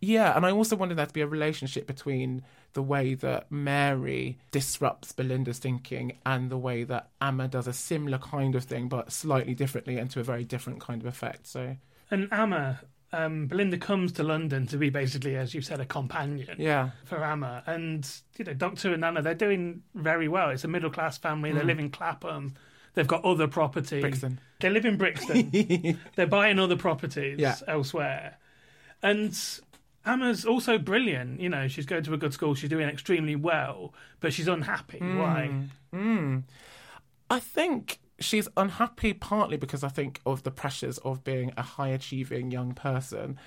Yeah, 0.00 0.36
and 0.36 0.44
I 0.44 0.50
also 0.50 0.76
wanted 0.76 0.96
there 0.96 1.06
to 1.06 1.12
be 1.12 1.22
a 1.22 1.26
relationship 1.26 1.86
between 1.86 2.42
the 2.74 2.82
way 2.82 3.14
that 3.14 3.50
Mary 3.50 4.38
disrupts 4.50 5.12
Belinda's 5.12 5.58
thinking 5.58 6.18
and 6.26 6.50
the 6.50 6.58
way 6.58 6.84
that 6.84 7.08
Amma 7.20 7.48
does 7.48 7.66
a 7.66 7.72
similar 7.72 8.18
kind 8.18 8.54
of 8.54 8.64
thing, 8.64 8.88
but 8.88 9.10
slightly 9.10 9.54
differently 9.54 9.96
and 9.96 10.10
to 10.10 10.20
a 10.20 10.24
very 10.24 10.44
different 10.44 10.80
kind 10.80 11.00
of 11.00 11.06
effect. 11.06 11.46
So, 11.46 11.76
and 12.10 12.28
Amma, 12.30 12.80
um, 13.12 13.46
Belinda 13.46 13.78
comes 13.78 14.12
to 14.12 14.22
London 14.22 14.66
to 14.66 14.76
be 14.76 14.90
basically, 14.90 15.36
as 15.36 15.54
you 15.54 15.62
said, 15.62 15.80
a 15.80 15.86
companion. 15.86 16.56
Yeah. 16.58 16.90
For 17.04 17.22
Amma, 17.22 17.62
and 17.66 18.08
you 18.36 18.44
know, 18.44 18.54
Doctor 18.54 18.92
and 18.92 19.00
Nana, 19.00 19.22
they're 19.22 19.34
doing 19.34 19.82
very 19.94 20.28
well. 20.28 20.50
It's 20.50 20.64
a 20.64 20.68
middle 20.68 20.90
class 20.90 21.16
family. 21.16 21.52
Mm. 21.52 21.54
They 21.58 21.64
live 21.64 21.78
in 21.78 21.90
Clapham. 21.90 22.54
They've 22.94 23.06
got 23.06 23.24
other 23.24 23.48
property. 23.48 24.00
Brixton. 24.00 24.40
They 24.60 24.70
live 24.70 24.84
in 24.84 24.96
Brixton. 24.96 25.98
they're 26.16 26.26
buying 26.26 26.58
other 26.58 26.76
properties 26.76 27.38
yeah. 27.38 27.56
elsewhere, 27.66 28.38
and 29.02 29.36
Amma's 30.06 30.44
also 30.44 30.78
brilliant. 30.78 31.40
You 31.40 31.48
know, 31.48 31.68
she's 31.68 31.86
going 31.86 32.02
to 32.04 32.14
a 32.14 32.16
good 32.16 32.32
school. 32.34 32.54
She's 32.54 32.70
doing 32.70 32.88
extremely 32.88 33.36
well, 33.36 33.94
but 34.20 34.32
she's 34.32 34.48
unhappy. 34.48 34.98
Mm. 34.98 35.18
Why? 35.18 35.50
Mm. 35.94 36.42
I 37.30 37.40
think 37.40 38.00
she's 38.20 38.48
unhappy 38.56 39.12
partly 39.12 39.56
because 39.56 39.82
I 39.82 39.88
think 39.88 40.20
of 40.26 40.42
the 40.42 40.50
pressures 40.50 40.98
of 40.98 41.24
being 41.24 41.52
a 41.56 41.62
high 41.62 41.88
achieving 41.88 42.50
young 42.50 42.74
person. 42.74 43.38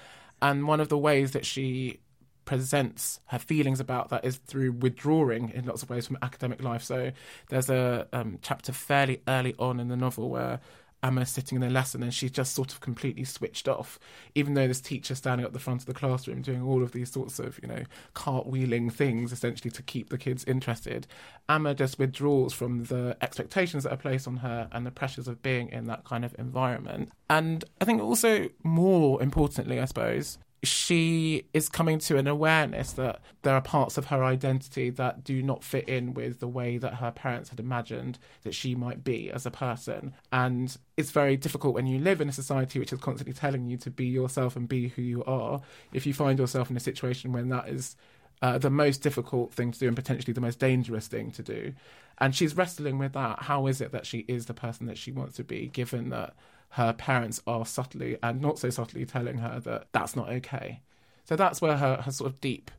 And 0.42 0.68
one 0.68 0.80
of 0.80 0.90
the 0.90 0.98
ways 0.98 1.32
that 1.32 1.46
she 1.46 2.00
presents 2.46 3.20
her 3.26 3.40
feelings 3.40 3.80
about 3.80 4.10
that 4.10 4.24
is 4.24 4.38
through 4.38 4.72
withdrawing 4.72 5.50
in 5.50 5.66
lots 5.66 5.84
of 5.84 5.90
ways 5.90 6.08
from 6.08 6.18
academic 6.22 6.64
life. 6.64 6.82
So 6.82 7.12
there's 7.50 7.70
a 7.70 8.08
um, 8.14 8.40
chapter 8.42 8.72
fairly 8.72 9.22
early 9.28 9.54
on 9.60 9.80
in 9.80 9.90
the 9.90 9.98
novel 9.98 10.30
where 10.30 10.60
Amma 11.04 11.26
sitting 11.26 11.56
in 11.56 11.64
a 11.64 11.70
lesson 11.70 12.02
and 12.02 12.14
she's 12.14 12.32
just 12.32 12.54
sort 12.54 12.72
of 12.72 12.80
completely 12.80 13.24
switched 13.24 13.68
off, 13.68 14.00
even 14.36 14.56
though 14.56 14.68
this 14.68 14.82
teacher's 14.82 15.20
standing 15.20 15.46
at 15.46 15.54
the 15.54 15.60
front 15.60 15.82
of 15.82 15.86
the 15.86 15.94
classroom 15.94 16.42
doing 16.42 16.62
all 16.62 16.82
of 16.82 16.92
these 16.92 17.12
sorts 17.12 17.40
of, 17.40 17.60
you 17.62 17.68
know, 17.68 17.84
cartwheeling 18.16 18.92
things 18.92 19.32
essentially 19.32 19.72
to 19.72 19.84
keep 19.84 20.10
the 20.10 20.18
kids 20.18 20.44
interested. 20.46 21.08
Amma 21.48 21.76
just 21.76 22.00
withdraws 22.00 22.54
from 22.54 22.86
the 22.86 23.16
expectations 23.22 23.84
that 23.84 23.94
are 23.94 23.98
placed 23.98 24.28
on 24.28 24.38
her 24.38 24.68
and 24.72 24.86
the 24.86 24.92
pressures 24.92 25.28
of 25.28 25.42
being 25.44 25.70
in 25.70 25.86
that 25.86 26.04
kind 26.04 26.26
of 26.26 26.36
environment. 26.40 27.12
And 27.30 27.64
I 27.80 27.86
think 27.86 28.02
also, 28.02 28.50
more 28.64 29.22
importantly, 29.22 29.80
I 29.80 29.86
suppose, 29.86 30.38
she 30.64 31.46
is 31.54 31.70
coming 31.70 32.00
to 32.00 32.18
an 32.18 32.28
awareness 32.28 32.92
that 32.94 33.22
there 33.44 33.54
are 33.54 33.62
parts 33.62 33.98
of 33.98 34.08
her 34.08 34.24
identity 34.24 34.90
that 34.90 35.24
do 35.24 35.44
not 35.44 35.64
fit 35.64 35.88
in 35.88 36.14
with 36.14 36.40
the 36.40 36.48
way 36.48 36.78
that 36.78 36.96
her 36.96 37.12
parents 37.12 37.50
had 37.50 37.60
imagined 37.60 38.18
that 38.44 38.56
she 38.56 38.74
might 38.74 39.04
be 39.04 39.30
as 39.32 39.46
a 39.46 39.52
person. 39.52 40.14
And 40.32 40.76
it's 40.96 41.12
very 41.12 41.38
difficult 41.38 41.76
when 41.76 41.86
you 41.86 42.00
live 42.00 42.22
in 42.22 42.30
a 42.30 42.34
society 42.34 42.80
which 42.80 42.92
is 42.92 43.00
constantly 43.00 43.34
telling 43.34 43.68
you 43.68 43.78
to 43.78 43.92
be 43.92 44.06
yourself 44.06 44.56
and 44.56 44.68
be 44.68 44.88
who 44.90 45.02
you 45.02 45.24
are. 45.26 45.62
If 45.94 46.08
you 46.08 46.14
find 46.14 46.40
yourself 46.40 46.72
in 46.72 46.78
a 46.78 46.82
situation 46.82 47.32
when 47.32 47.50
that 47.50 47.70
is 47.70 47.96
uh, 48.42 48.58
the 48.58 48.70
most 48.70 49.02
difficult 49.04 49.54
thing 49.54 49.72
to 49.72 49.80
do 49.80 49.88
and 49.88 49.96
potentially 49.96 50.34
the 50.34 50.42
most 50.42 50.60
dangerous 50.60 51.08
thing 51.08 51.32
to 51.32 51.44
do. 51.44 51.74
And 52.20 52.36
she's 52.36 52.58
wrestling 52.58 52.98
with 52.98 53.14
that. 53.14 53.44
How 53.44 53.68
is 53.68 53.80
it 53.82 53.92
that 53.92 54.06
she 54.06 54.20
is 54.28 54.48
the 54.48 54.54
person 54.54 54.88
that 54.88 54.98
she 54.98 55.12
wants 55.12 55.36
to 55.36 55.44
be, 55.44 55.68
given 55.68 56.10
that 56.10 56.36
her 56.70 56.94
parents 56.94 57.42
are 57.48 57.66
subtly 57.66 58.18
and 58.22 58.42
not 58.42 58.60
so 58.60 58.70
subtly 58.70 59.06
telling 59.06 59.38
her 59.40 59.60
that 59.62 59.88
that's 59.92 60.16
not 60.16 60.30
okay. 60.30 60.82
So 61.26 61.36
that's 61.36 61.62
where 61.62 61.78
her, 61.78 62.02
her 62.04 62.12
sort 62.12 62.32
of 62.32 62.42
deep 62.42 62.72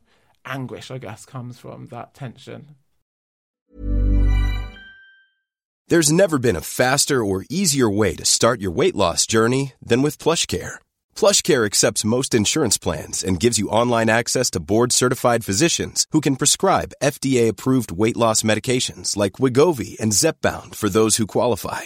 anguish, 0.45 0.89
I 0.91 0.97
guess, 0.97 1.25
comes 1.25 1.59
from 1.59 1.87
that 1.87 2.13
tension. 2.13 2.75
There's 5.87 6.11
never 6.11 6.37
been 6.37 6.55
a 6.55 6.61
faster 6.61 7.23
or 7.23 7.45
easier 7.49 7.89
way 7.89 8.15
to 8.15 8.25
start 8.25 8.61
your 8.61 8.71
weight 8.71 8.95
loss 8.95 9.25
journey 9.25 9.73
than 9.81 10.03
with 10.03 10.19
PlushCare. 10.19 10.75
PlushCare 11.15 11.65
accepts 11.65 12.05
most 12.05 12.35
insurance 12.35 12.77
plans 12.77 13.23
and 13.23 13.39
gives 13.39 13.57
you 13.57 13.69
online 13.69 14.09
access 14.09 14.51
to 14.51 14.59
board-certified 14.59 15.43
physicians 15.43 16.05
who 16.11 16.21
can 16.21 16.35
prescribe 16.35 16.93
FDA-approved 17.01 17.91
weight 17.91 18.17
loss 18.17 18.43
medications 18.43 19.17
like 19.17 19.33
Wegovy 19.33 19.99
and 19.99 20.11
Zepbound 20.11 20.75
for 20.75 20.89
those 20.89 21.17
who 21.17 21.25
qualify 21.25 21.85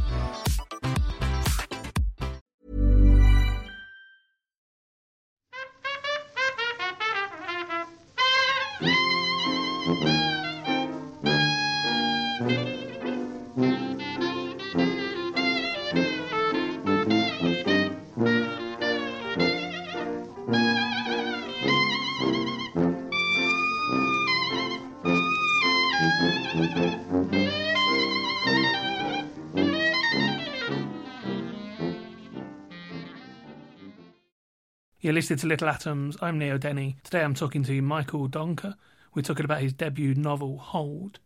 Listening 35.21 35.37
to 35.37 35.47
Little 35.47 35.69
Atoms. 35.69 36.17
I'm 36.19 36.39
Neil 36.39 36.57
Denny. 36.57 36.97
Today 37.03 37.21
I'm 37.23 37.35
talking 37.35 37.61
to 37.65 37.79
Michael 37.83 38.27
Donkor. 38.27 38.73
We're 39.13 39.21
talking 39.21 39.45
about 39.45 39.61
his 39.61 39.71
debut 39.71 40.15
novel, 40.15 40.57
Hold. 40.57 41.19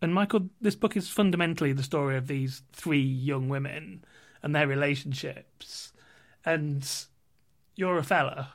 And 0.00 0.12
Michael, 0.12 0.48
this 0.60 0.74
book 0.74 0.96
is 0.96 1.08
fundamentally 1.08 1.72
the 1.72 1.84
story 1.84 2.16
of 2.16 2.26
these 2.26 2.62
three 2.72 2.98
young 3.00 3.48
women 3.48 4.04
and 4.42 4.52
their 4.52 4.66
relationships. 4.66 5.92
And 6.44 6.84
you're 7.76 7.98
a 7.98 8.02
fella. 8.02 8.52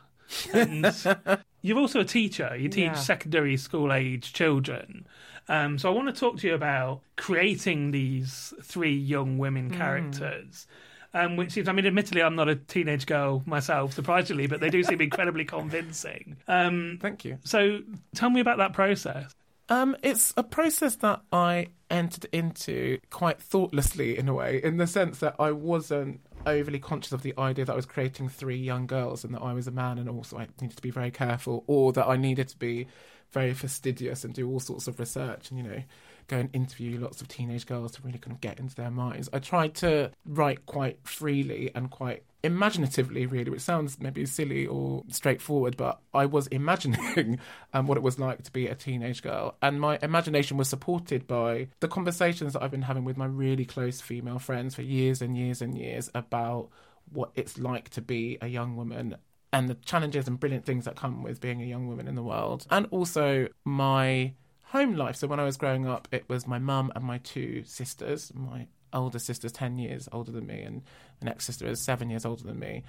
And 0.53 0.93
You're 1.61 1.79
also 1.79 2.01
a 2.01 2.05
teacher. 2.05 2.53
You 2.53 2.67
teach 2.67 2.83
Yeah. 2.83 2.93
secondary 2.95 3.55
school 3.55 3.93
age 3.93 4.33
children. 4.33 5.07
Um, 5.47 5.79
so 5.79 5.89
I 5.89 5.95
want 5.95 6.13
to 6.13 6.19
talk 6.19 6.37
to 6.39 6.47
you 6.47 6.53
about 6.53 6.99
creating 7.15 7.91
these 7.91 8.53
three 8.61 8.93
young 8.93 9.37
women 9.37 9.69
Hmm. 9.69 9.77
characters. 9.77 10.67
Um, 11.17 11.35
which 11.35 11.51
seems, 11.51 11.67
I 11.67 11.71
mean, 11.71 11.87
admittedly, 11.87 12.21
I'm 12.21 12.35
not 12.35 12.47
a 12.47 12.55
teenage 12.55 13.07
girl 13.07 13.41
myself, 13.47 13.93
surprisingly, 13.93 14.45
but 14.45 14.59
they 14.59 14.69
do 14.69 14.83
seem 14.83 15.01
incredibly 15.01 15.45
convincing. 15.57 16.37
Um, 16.47 16.99
Thank 17.01 17.25
you. 17.25 17.39
so 17.43 17.79
tell 18.13 18.29
me 18.29 18.39
about 18.39 18.59
that 18.59 18.73
process. 18.73 19.33
Um, 19.69 19.97
it's 20.03 20.33
a 20.37 20.43
process 20.43 20.95
that 20.97 21.21
I 21.31 21.69
entered 21.89 22.27
into 22.31 22.99
quite 23.09 23.41
thoughtlessly 23.41 24.17
in 24.17 24.29
a 24.29 24.33
way, 24.33 24.61
in 24.63 24.77
the 24.77 24.87
sense 24.87 25.19
that 25.19 25.35
I 25.39 25.51
wasn't 25.51 26.21
overly 26.45 26.79
conscious 26.79 27.11
of 27.11 27.23
the 27.23 27.33
idea 27.37 27.65
that 27.65 27.73
I 27.73 27.75
was 27.75 27.85
creating 27.85 28.29
three 28.29 28.57
young 28.57 28.85
girls 28.85 29.23
and 29.23 29.33
that 29.33 29.41
I 29.41 29.53
was 29.53 29.67
a 29.67 29.71
man 29.71 29.97
and 29.97 30.07
also 30.07 30.37
I 30.37 30.47
needed 30.61 30.77
to 30.77 30.83
be 30.83 30.91
very 30.91 31.11
careful, 31.11 31.63
or 31.67 31.91
that 31.93 32.07
I 32.07 32.15
needed 32.15 32.47
to 32.49 32.57
be 32.57 32.87
very 33.31 33.53
fastidious 33.53 34.23
and 34.23 34.33
do 34.33 34.47
all 34.49 34.59
sorts 34.59 34.87
of 34.87 34.99
research 34.99 35.49
and, 35.49 35.57
you 35.57 35.65
know, 35.65 35.83
go 36.27 36.37
and 36.37 36.49
interview 36.53 36.99
lots 36.99 37.21
of 37.21 37.27
teenage 37.27 37.65
girls 37.65 37.91
to 37.93 38.01
really 38.01 38.19
kind 38.19 38.33
of 38.33 38.41
get 38.41 38.59
into 38.59 38.75
their 38.75 38.91
minds. 38.91 39.29
I 39.31 39.39
tried 39.39 39.73
to 39.75 40.11
write 40.25 40.65
quite 40.65 40.99
freely 41.03 41.71
and 41.73 41.89
quite 41.89 42.23
imaginatively, 42.43 43.25
really, 43.25 43.49
which 43.49 43.61
sounds 43.61 43.99
maybe 43.99 44.25
silly 44.25 44.65
or 44.67 45.03
straightforward, 45.09 45.77
but 45.77 45.99
I 46.13 46.25
was 46.25 46.47
imagining 46.51 47.39
um, 47.73 47.87
what 47.87 47.97
it 47.97 48.03
was 48.03 48.19
like 48.19 48.43
to 48.43 48.51
be 48.51 48.67
a 48.67 48.75
teenage 48.75 49.21
girl. 49.21 49.55
And 49.61 49.79
my 49.79 49.99
imagination 50.01 50.57
was 50.57 50.69
supported 50.69 51.27
by 51.27 51.67
the 51.79 51.87
conversations 51.87 52.53
that 52.53 52.61
I've 52.61 52.71
been 52.71 52.83
having 52.83 53.03
with 53.03 53.17
my 53.17 53.25
really 53.25 53.65
close 53.65 54.01
female 54.01 54.39
friends 54.39 54.75
for 54.75 54.81
years 54.81 55.21
and 55.21 55.37
years 55.37 55.61
and 55.61 55.77
years 55.77 56.09
about 56.13 56.69
what 57.11 57.31
it's 57.35 57.57
like 57.57 57.89
to 57.89 58.01
be 58.01 58.37
a 58.41 58.47
young 58.47 58.75
woman 58.75 59.15
and 59.53 59.69
the 59.69 59.75
challenges 59.75 60.27
and 60.27 60.39
brilliant 60.39 60.65
things 60.65 60.85
that 60.85 60.97
come 60.97 61.23
with 61.23 61.39
being 61.39 61.61
a 61.61 61.65
young 61.65 61.87
woman 61.87 62.07
in 62.07 62.15
the 62.15 62.23
world. 62.23 62.65
And 62.69 62.85
also 62.91 63.47
my 63.63 64.33
home 64.67 64.95
life. 64.95 65.15
So 65.15 65.27
when 65.27 65.39
I 65.39 65.43
was 65.43 65.57
growing 65.57 65.87
up, 65.87 66.07
it 66.11 66.27
was 66.27 66.47
my 66.47 66.59
mum 66.59 66.91
and 66.95 67.03
my 67.03 67.19
two 67.19 67.63
sisters. 67.65 68.31
My 68.35 68.67
older 68.93 69.19
sister's 69.19 69.51
10 69.51 69.77
years 69.77 70.09
older 70.11 70.31
than 70.31 70.47
me, 70.47 70.61
and 70.61 70.81
the 71.19 71.25
next 71.25 71.45
sister 71.45 71.67
is 71.67 71.83
seven 71.83 72.09
years 72.09 72.25
older 72.25 72.43
than 72.43 72.59
me. 72.59 72.83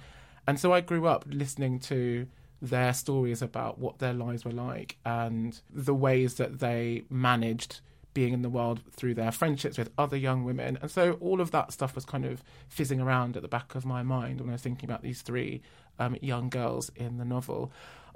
And 0.47 0.59
so 0.59 0.73
I 0.73 0.81
grew 0.81 1.07
up 1.07 1.25
listening 1.27 1.79
to 1.81 2.27
their 2.61 2.93
stories 2.93 3.41
about 3.41 3.79
what 3.79 3.99
their 3.99 4.13
lives 4.13 4.43
were 4.43 4.51
like 4.51 4.97
and 5.05 5.59
the 5.69 5.93
ways 5.93 6.35
that 6.35 6.59
they 6.59 7.03
managed 7.09 7.79
being 8.13 8.33
in 8.33 8.41
the 8.41 8.49
world 8.49 8.81
through 8.91 9.13
their 9.13 9.31
friendships 9.31 9.77
with 9.77 9.89
other 9.97 10.17
young 10.17 10.43
women. 10.43 10.77
And 10.81 10.91
so 10.91 11.13
all 11.21 11.39
of 11.39 11.51
that 11.51 11.71
stuff 11.71 11.95
was 11.95 12.03
kind 12.03 12.25
of 12.25 12.43
fizzing 12.67 12.99
around 12.99 13.37
at 13.37 13.43
the 13.43 13.47
back 13.47 13.75
of 13.75 13.85
my 13.85 14.03
mind 14.03 14.41
when 14.41 14.49
I 14.49 14.53
was 14.53 14.61
thinking 14.61 14.89
about 14.89 15.03
these 15.03 15.21
three 15.21 15.61
um, 15.99 16.17
young 16.21 16.49
girls 16.49 16.91
in 16.95 17.17
the 17.17 17.25
novel. 17.25 17.71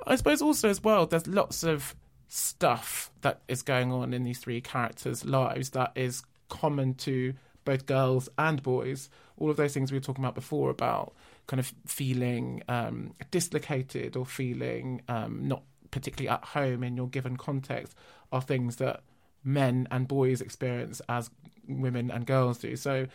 I 0.06 0.16
suppose 0.16 0.42
also 0.42 0.68
as 0.68 0.84
well, 0.84 1.06
there's 1.06 1.28
lots 1.28 1.64
of 1.64 1.96
stuff 2.38 3.12
that 3.22 3.42
is 3.48 3.62
going 3.62 3.92
on 3.92 4.12
in 4.12 4.24
these 4.24 4.40
three 4.40 4.60
characters' 4.60 5.24
lives 5.24 5.70
that 5.70 5.92
is 5.94 6.24
common 6.50 6.96
to 6.96 7.34
both 7.64 7.86
girls 7.86 8.28
and 8.40 8.64
boys. 8.64 9.08
All 9.38 9.52
of 9.52 9.58
those 9.58 9.72
things 9.74 9.92
we 9.92 10.00
were 10.00 10.04
talking 10.04 10.24
about 10.24 10.34
before 10.34 10.72
about 10.72 11.14
kind 11.46 11.60
of 11.60 11.72
feeling 11.86 12.64
um, 12.68 13.14
dislocated 13.30 14.16
or 14.16 14.26
feeling 14.26 15.02
um, 15.08 15.48
not 15.48 15.62
particularly 15.92 16.28
at 16.28 16.44
home 16.44 16.84
in 16.84 16.98
your 16.98 17.08
given 17.08 17.38
context 17.38 17.94
are 18.32 18.42
things 18.42 18.78
that 18.78 19.02
men 19.44 19.88
and 19.92 20.08
boys 20.08 20.42
experience 20.42 21.04
as 21.08 21.30
women 21.68 22.10
and 22.10 22.26
girls 22.26 22.58
do. 22.58 22.76
So 22.76 23.06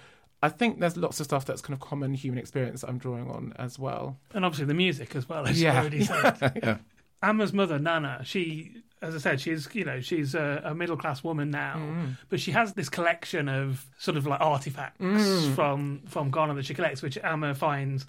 I 0.45 0.49
think 0.49 0.79
there's 0.79 0.97
lots 0.97 1.19
of 1.19 1.25
stuff 1.25 1.45
that's 1.45 1.61
kind 1.61 1.75
of 1.75 1.81
common 1.81 2.15
human 2.15 2.39
experience 2.39 2.85
I'm 2.85 2.99
drawing 2.99 3.29
on 3.29 3.53
as 3.57 3.81
well. 3.81 4.17
And 4.33 4.45
obviously 4.45 4.67
the 4.67 4.75
music 4.75 5.17
as 5.17 5.29
well, 5.29 5.45
as 5.45 5.61
Yeah. 5.61 5.73
you 5.73 5.79
already 5.81 6.05
said. 6.05 6.61
yeah. 6.63 6.77
Amma's 7.21 7.53
mother, 7.53 7.81
Nana, 7.81 8.21
she, 8.25 8.77
as 9.03 9.15
I 9.15 9.19
said, 9.19 9.41
she's 9.41 9.69
you 9.75 9.85
know 9.85 10.01
she's 10.01 10.35
a, 10.35 10.63
a 10.65 10.75
middle 10.75 10.97
class 10.97 11.23
woman 11.25 11.51
now, 11.51 11.77
Mm. 11.77 12.17
but 12.29 12.41
she 12.41 12.51
has 12.53 12.75
this 12.75 12.89
collection 12.89 13.49
of 13.49 13.87
sort 13.99 14.17
of 14.17 14.27
like 14.27 14.41
artifacts 14.41 15.01
Mm. 15.01 15.55
from 15.55 16.01
from 16.07 16.31
Ghana 16.31 16.55
that 16.55 16.65
she 16.67 16.75
collects, 16.75 17.03
which 17.03 17.17
Amma 17.19 17.55
finds 17.55 18.07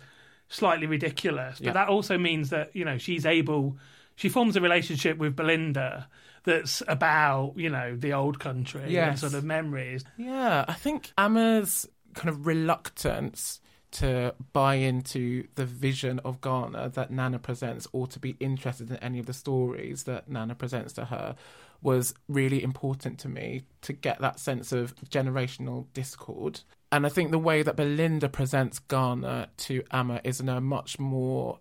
slightly 0.47 0.87
ridiculous. 0.87 1.59
But 1.59 1.65
Yeah. 1.67 1.73
that 1.73 1.89
also 1.89 2.17
means 2.17 2.49
that 2.49 2.75
you 2.75 2.85
know 2.85 2.97
she's 2.97 3.25
able, 3.25 3.77
she 4.15 4.29
forms 4.29 4.55
a 4.55 4.61
relationship 4.61 5.17
with 5.17 5.35
Belinda 5.35 6.07
that's 6.43 6.81
about 6.87 7.53
you 7.57 7.69
know 7.69 7.95
the 7.95 8.13
old 8.13 8.39
country 8.39 8.97
and 8.97 9.19
sort 9.19 9.33
of 9.33 9.43
memories. 9.43 10.03
Yeah, 10.17 10.65
I 10.67 10.73
think 10.73 11.11
Amma's 11.17 11.87
kind 12.15 12.29
of 12.29 12.47
reluctance 12.47 13.59
to 13.91 14.35
buy 14.53 14.75
into 14.75 15.47
the 15.55 15.65
vision 15.65 16.19
of 16.19 16.41
Ghana 16.41 16.89
that 16.89 17.11
Nana 17.11 17.39
presents 17.39 17.87
or 17.91 18.07
to 18.07 18.19
be 18.19 18.35
interested 18.39 18.89
in 18.91 18.97
any 18.97 19.19
of 19.19 19.25
the 19.25 19.33
stories 19.33 20.03
that 20.03 20.29
Nana 20.29 20.55
presents 20.55 20.93
to 20.93 21.05
her 21.05 21.35
was 21.81 22.13
really 22.27 22.61
important 22.61 23.19
to 23.19 23.29
me 23.29 23.63
to 23.81 23.93
get 23.93 24.19
that 24.19 24.39
sense 24.39 24.71
of 24.71 24.95
generational 25.09 25.85
discord. 25.93 26.61
And 26.91 27.05
I 27.05 27.09
think 27.09 27.31
the 27.31 27.39
way 27.39 27.63
that 27.63 27.75
Belinda 27.75 28.29
presents 28.29 28.79
Ghana 28.79 29.49
to 29.57 29.83
Amma 29.91 30.21
is 30.23 30.39
in 30.39 30.49
a 30.49 30.59
much 30.59 30.99
more 30.99 31.59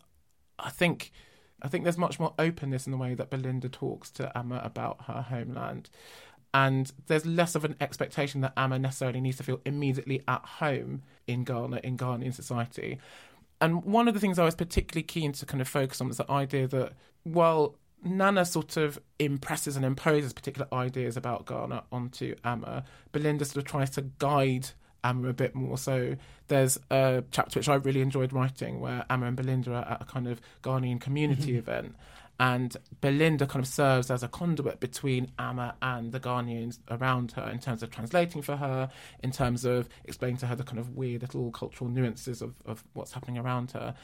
I 0.58 0.70
think 0.70 1.12
I 1.62 1.68
think 1.68 1.84
there's 1.84 1.98
much 1.98 2.20
more 2.20 2.34
openness 2.38 2.86
in 2.86 2.92
the 2.92 2.98
way 2.98 3.14
that 3.14 3.30
Belinda 3.30 3.68
talks 3.68 4.10
to 4.12 4.36
Amma 4.36 4.60
about 4.64 5.04
her 5.06 5.22
homeland. 5.22 5.90
And 6.54 6.90
there's 7.06 7.26
less 7.26 7.54
of 7.54 7.64
an 7.64 7.76
expectation 7.80 8.40
that 8.42 8.52
Amma 8.56 8.78
necessarily 8.78 9.20
needs 9.20 9.36
to 9.38 9.42
feel 9.42 9.60
immediately 9.64 10.22
at 10.26 10.44
home 10.44 11.02
in 11.28 11.44
Ghana, 11.44 11.80
in 11.84 11.96
Ghanaian 11.96 12.34
society. 12.34 12.98
And 13.60 13.84
one 13.84 14.08
of 14.08 14.14
the 14.14 14.20
things 14.20 14.38
I 14.38 14.44
was 14.44 14.54
particularly 14.54 15.04
keen 15.04 15.32
to 15.32 15.46
kind 15.46 15.60
of 15.60 15.68
focus 15.68 16.00
on 16.00 16.08
was 16.08 16.16
the 16.16 16.30
idea 16.30 16.66
that, 16.68 16.92
while 17.22 17.76
Nana 18.04 18.44
sort 18.44 18.76
of 18.76 19.00
impresses 19.18 19.76
and 19.76 19.84
imposes 19.84 20.32
particular 20.32 20.68
ideas 20.72 21.16
about 21.16 21.46
Ghana 21.46 21.84
onto 21.90 22.34
Amma, 22.44 22.84
Belinda 23.12 23.44
sort 23.44 23.58
of 23.58 23.64
tries 23.64 23.90
to 23.90 24.02
guide 24.18 24.70
Amma 25.02 25.28
a 25.28 25.32
bit 25.32 25.54
more. 25.54 25.76
So 25.76 26.16
there's 26.46 26.78
a 26.90 27.24
chapter 27.30 27.58
which 27.58 27.68
I 27.68 27.74
really 27.74 28.00
enjoyed 28.00 28.32
writing 28.32 28.80
where 28.80 29.04
Amma 29.10 29.26
and 29.26 29.36
Belinda 29.36 29.72
are 29.72 29.92
at 29.92 30.02
a 30.02 30.04
kind 30.04 30.28
of 30.28 30.40
Ghanaian 30.62 31.00
community 31.00 31.50
mm-hmm. 31.50 31.58
event. 31.58 31.96
And 32.40 32.76
Belinda 33.00 33.46
kind 33.46 33.64
of 33.64 33.68
serves 33.68 34.10
as 34.10 34.22
a 34.22 34.28
conduit 34.28 34.78
between 34.78 35.32
Amma 35.38 35.74
and 35.82 36.12
the 36.12 36.20
Ghanaians 36.20 36.78
around 36.88 37.32
her 37.32 37.50
in 37.50 37.58
terms 37.58 37.82
of 37.82 37.90
translating 37.90 38.42
for 38.42 38.56
her, 38.56 38.90
in 39.24 39.32
terms 39.32 39.64
of 39.64 39.88
explaining 40.04 40.36
to 40.38 40.46
her 40.46 40.54
the 40.54 40.62
kind 40.62 40.78
of 40.78 40.96
weird 40.96 41.22
little 41.22 41.50
cultural 41.50 41.90
nuances 41.90 42.40
of, 42.40 42.54
of 42.64 42.84
what's 42.92 43.12
happening 43.12 43.38
around 43.38 43.72
her. 43.72 43.94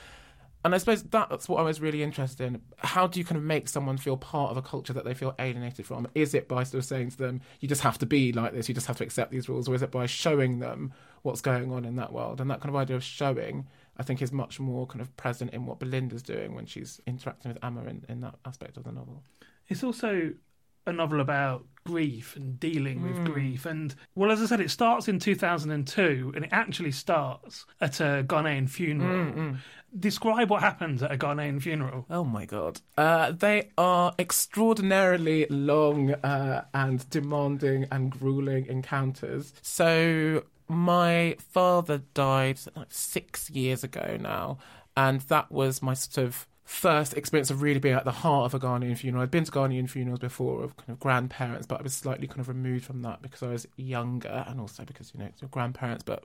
And 0.64 0.75
I 0.75 0.79
suppose 0.79 1.03
that's 1.03 1.47
what 1.47 1.61
I 1.61 1.62
was 1.62 1.81
really 1.81 2.03
interested 2.03 2.47
in. 2.47 2.62
How 2.79 3.07
do 3.07 3.20
you 3.20 3.25
kind 3.25 3.37
of 3.37 3.44
make 3.44 3.68
someone 3.68 3.99
feel 3.99 4.16
part 4.16 4.51
of 4.51 4.57
a 4.57 4.62
culture 4.62 4.94
that 4.94 5.05
they 5.05 5.12
feel 5.12 5.35
alienated 5.38 5.85
from? 5.87 6.09
Is 6.14 6.33
it 6.35 6.49
by 6.49 6.64
sort 6.64 6.79
of 6.79 6.87
saying 6.87 7.11
to 7.11 7.18
them, 7.18 7.42
you 7.61 7.68
just 7.68 7.83
have 7.83 7.99
to 7.99 8.07
be 8.07 8.33
like 8.33 8.55
this, 8.55 8.66
you 8.66 8.75
just 8.75 8.87
have 8.87 8.97
to 8.97 9.05
accept 9.05 9.31
these 9.31 9.49
rules, 9.49 9.68
or 9.68 9.75
is 9.75 9.83
it 9.83 9.90
by 9.90 10.07
showing 10.07 10.61
them 10.61 10.94
what's 11.23 11.42
going 11.42 11.70
on 11.70 11.85
in 11.85 11.97
that 11.97 12.14
world? 12.14 12.40
And 12.40 12.51
that 12.51 12.61
kind 12.61 12.70
of 12.70 12.77
idea 12.77 12.97
of 12.97 13.05
showing, 13.05 13.66
I 13.96 14.02
think, 14.02 14.20
is 14.22 14.33
much 14.33 14.59
more 14.61 14.87
kind 14.87 15.00
of 15.00 15.16
present 15.16 15.52
in 15.54 15.66
what 15.66 15.78
Belinda's 15.78 16.22
doing 16.22 16.54
when 16.54 16.66
she's 16.66 17.00
interacting 17.07 17.52
with 17.52 17.62
Amma 17.64 17.85
in, 17.85 18.04
in 18.09 18.20
that 18.20 18.35
aspect 18.44 18.76
of 18.76 18.85
the 18.85 18.92
novel. 18.92 19.22
It's 19.68 19.85
also 19.85 20.33
a 20.87 20.92
novel 20.92 21.20
about 21.20 21.64
grief 21.85 22.37
and 22.37 22.61
dealing 22.61 23.00
with 23.02 23.16
Hmm. 23.16 23.24
grief. 23.24 23.64
And, 23.66 23.94
well, 24.14 24.30
as 24.30 24.42
I 24.42 24.46
said, 24.46 24.61
it 24.61 24.70
starts 24.70 25.09
in 25.09 25.18
2002 25.18 26.33
and 26.35 26.44
it 26.44 26.50
actually 26.52 26.90
starts 26.92 27.64
at 27.80 28.00
a 28.00 28.24
Ghanaian 28.26 28.68
funeral. 28.68 29.33
Hmm, 29.33 29.52
Describe 29.96 30.50
what 30.50 30.61
happens 30.61 31.04
at 31.04 31.12
a 31.12 31.16
Ghanaian 31.16 31.62
funeral. 31.62 32.04
Oh 32.11 32.24
my 32.24 32.46
god. 32.46 32.80
Uh, 32.98 33.30
they 33.30 33.70
are 33.78 34.12
extraordinarily 34.18 35.46
long 35.50 36.12
uh, 36.14 36.64
and 36.72 37.09
demanding 37.11 37.87
and 37.92 38.11
grueling 38.11 38.66
encounters. 38.66 39.52
So, 39.62 40.42
my 40.68 41.37
father 41.38 42.03
died 42.14 42.59
like 42.77 42.88
six 42.90 43.50
years 43.50 43.85
ago 43.85 44.16
now, 44.20 44.59
and 44.96 45.20
that 45.22 45.50
was 45.50 45.83
my 45.83 45.94
sort 45.94 46.27
of 46.27 46.46
first 46.64 47.14
experience 47.14 47.50
of 47.50 47.61
really 47.61 47.79
being 47.79 47.94
at 47.94 48.05
the 48.05 48.11
heart 48.11 48.46
of 48.46 48.55
a 48.55 48.66
Ghanaian 48.66 48.96
funeral. 48.96 49.22
I'd 49.22 49.31
been 49.31 49.44
to 49.44 49.53
Ghanaian 49.53 49.88
funerals 49.88 50.20
before 50.20 50.64
of 50.64 50.77
kind 50.77 50.90
of 50.90 50.98
grandparents, 50.98 51.66
but 51.66 51.79
I 51.79 51.83
was 51.83 51.94
slightly 51.94 52.27
kind 52.27 52.40
of 52.40 52.48
removed 52.48 52.85
from 52.85 53.03
that 53.03 53.20
because 53.20 53.42
I 53.42 53.48
was 53.48 53.66
younger 53.77 54.44
and 54.48 54.61
also 54.61 54.85
because, 54.85 55.12
you 55.12 55.20
know, 55.20 55.27
it's 55.27 55.42
your 55.42 55.50
grandparents. 55.50 56.05
But 56.05 56.24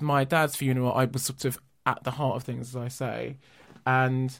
my 0.00 0.24
dad's 0.24 0.56
funeral, 0.56 0.92
I 0.92 1.06
was 1.06 1.22
sort 1.22 1.44
of 1.46 1.58
at 1.86 2.04
the 2.04 2.12
heart 2.12 2.36
of 2.36 2.42
things, 2.42 2.68
as 2.68 2.76
I 2.76 2.88
say. 2.88 3.38
And 3.86 4.38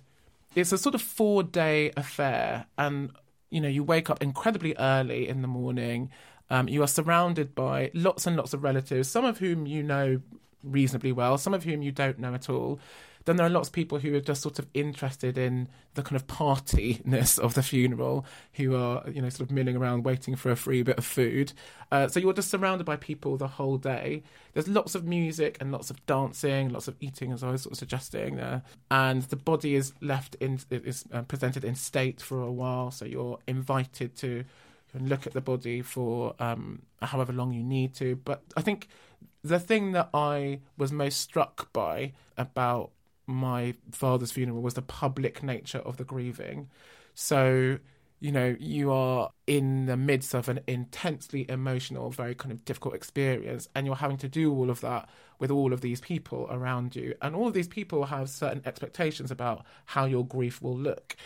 it's 0.54 0.72
a 0.72 0.78
sort 0.78 0.94
of 0.94 1.00
four 1.00 1.42
day 1.42 1.92
affair. 1.96 2.66
And, 2.76 3.10
you 3.50 3.60
know, 3.60 3.68
you 3.68 3.82
wake 3.82 4.10
up 4.10 4.22
incredibly 4.22 4.76
early 4.78 5.28
in 5.28 5.40
the 5.40 5.48
morning. 5.48 6.10
Um, 6.52 6.68
you 6.68 6.82
are 6.82 6.86
surrounded 6.86 7.54
by 7.54 7.90
lots 7.94 8.26
and 8.26 8.36
lots 8.36 8.52
of 8.52 8.62
relatives, 8.62 9.08
some 9.08 9.24
of 9.24 9.38
whom 9.38 9.66
you 9.66 9.82
know 9.82 10.20
reasonably 10.62 11.10
well, 11.10 11.38
some 11.38 11.54
of 11.54 11.64
whom 11.64 11.80
you 11.80 11.90
don't 11.90 12.18
know 12.18 12.34
at 12.34 12.50
all. 12.50 12.78
then 13.24 13.36
there 13.36 13.46
are 13.46 13.50
lots 13.50 13.68
of 13.68 13.72
people 13.72 13.98
who 14.00 14.14
are 14.14 14.20
just 14.20 14.42
sort 14.42 14.58
of 14.58 14.66
interested 14.74 15.38
in 15.38 15.66
the 15.94 16.02
kind 16.02 16.16
of 16.16 16.26
partiness 16.26 17.38
of 17.38 17.54
the 17.54 17.62
funeral, 17.62 18.26
who 18.54 18.76
are, 18.76 19.02
you 19.08 19.22
know, 19.22 19.30
sort 19.30 19.48
of 19.48 19.50
milling 19.50 19.76
around 19.76 20.04
waiting 20.04 20.36
for 20.36 20.50
a 20.50 20.56
free 20.56 20.82
bit 20.82 20.98
of 20.98 21.06
food. 21.06 21.54
Uh, 21.90 22.06
so 22.06 22.20
you're 22.20 22.34
just 22.34 22.50
surrounded 22.50 22.84
by 22.84 22.96
people 22.96 23.38
the 23.38 23.48
whole 23.48 23.78
day. 23.78 24.22
There's 24.52 24.68
lots 24.68 24.94
of 24.94 25.06
music 25.06 25.56
and 25.58 25.72
lots 25.72 25.88
of 25.88 26.04
dancing, 26.04 26.68
lots 26.68 26.86
of 26.86 26.96
eating, 27.00 27.32
as 27.32 27.42
I 27.42 27.50
was 27.50 27.62
sort 27.62 27.72
of 27.72 27.78
suggesting 27.78 28.36
there. 28.36 28.62
And 28.90 29.22
the 29.22 29.36
body 29.36 29.74
is 29.74 29.94
left 30.02 30.34
in, 30.34 30.60
is 30.70 31.06
uh, 31.12 31.22
presented 31.22 31.64
in 31.64 31.76
state 31.76 32.20
for 32.20 32.42
a 32.42 32.52
while. 32.52 32.90
So 32.90 33.06
you're 33.06 33.38
invited 33.46 34.16
to 34.16 34.44
look 34.98 35.26
at 35.26 35.32
the 35.32 35.40
body 35.40 35.82
for 35.82 36.34
um, 36.38 36.82
however 37.00 37.32
long 37.32 37.52
you 37.52 37.62
need 37.62 37.94
to. 37.94 38.16
But 38.16 38.42
I 38.56 38.62
think 38.62 38.88
the 39.42 39.58
thing 39.58 39.92
that 39.92 40.10
I 40.14 40.60
was 40.76 40.92
most 40.92 41.20
struck 41.20 41.72
by 41.72 42.12
about 42.36 42.90
my 43.26 43.74
father's 43.90 44.32
funeral 44.32 44.60
was 44.60 44.74
the 44.74 44.82
public 44.82 45.42
nature 45.42 45.78
of 45.78 45.96
the 45.96 46.04
grieving. 46.04 46.68
So, 47.14 47.78
you 48.20 48.32
know, 48.32 48.56
you 48.58 48.92
are 48.92 49.30
in 49.46 49.86
the 49.86 49.96
midst 49.96 50.34
of 50.34 50.48
an 50.48 50.60
intensely 50.66 51.46
emotional, 51.48 52.10
very 52.10 52.34
kind 52.34 52.52
of 52.52 52.64
difficult 52.64 52.94
experience, 52.94 53.68
and 53.74 53.86
you're 53.86 53.96
having 53.96 54.18
to 54.18 54.28
do 54.28 54.52
all 54.52 54.70
of 54.70 54.80
that 54.80 55.08
with 55.38 55.50
all 55.50 55.72
of 55.72 55.80
these 55.80 56.00
people 56.00 56.46
around 56.50 56.94
you. 56.94 57.14
And 57.20 57.34
all 57.34 57.48
of 57.48 57.54
these 57.54 57.68
people 57.68 58.06
have 58.06 58.28
certain 58.28 58.62
expectations 58.64 59.30
about 59.30 59.64
how 59.86 60.04
your 60.04 60.24
grief 60.24 60.62
will 60.62 60.76
look. 60.76 61.16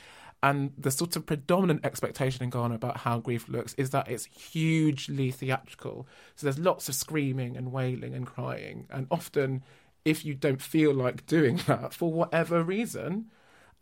And 0.42 0.72
the 0.76 0.90
sort 0.90 1.16
of 1.16 1.26
predominant 1.26 1.84
expectation 1.84 2.44
in 2.44 2.50
Ghana 2.50 2.74
about 2.74 2.98
how 2.98 3.18
grief 3.18 3.48
looks 3.48 3.74
is 3.74 3.90
that 3.90 4.08
it's 4.08 4.26
hugely 4.26 5.30
theatrical. 5.30 6.06
So 6.36 6.46
there's 6.46 6.58
lots 6.58 6.88
of 6.88 6.94
screaming 6.94 7.56
and 7.56 7.72
wailing 7.72 8.14
and 8.14 8.26
crying. 8.26 8.86
And 8.90 9.06
often, 9.10 9.64
if 10.04 10.24
you 10.24 10.34
don't 10.34 10.62
feel 10.62 10.94
like 10.94 11.26
doing 11.26 11.56
that 11.66 11.94
for 11.94 12.12
whatever 12.12 12.62
reason, 12.62 13.30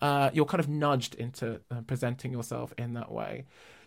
uh, 0.00 0.30
you're 0.32 0.46
kind 0.46 0.60
of 0.60 0.68
nudged 0.68 1.14
into 1.16 1.60
uh, 1.70 1.82
presenting 1.86 2.32
yourself 2.32 2.72
in 2.78 2.94
that 2.94 3.10
way. 3.10 3.44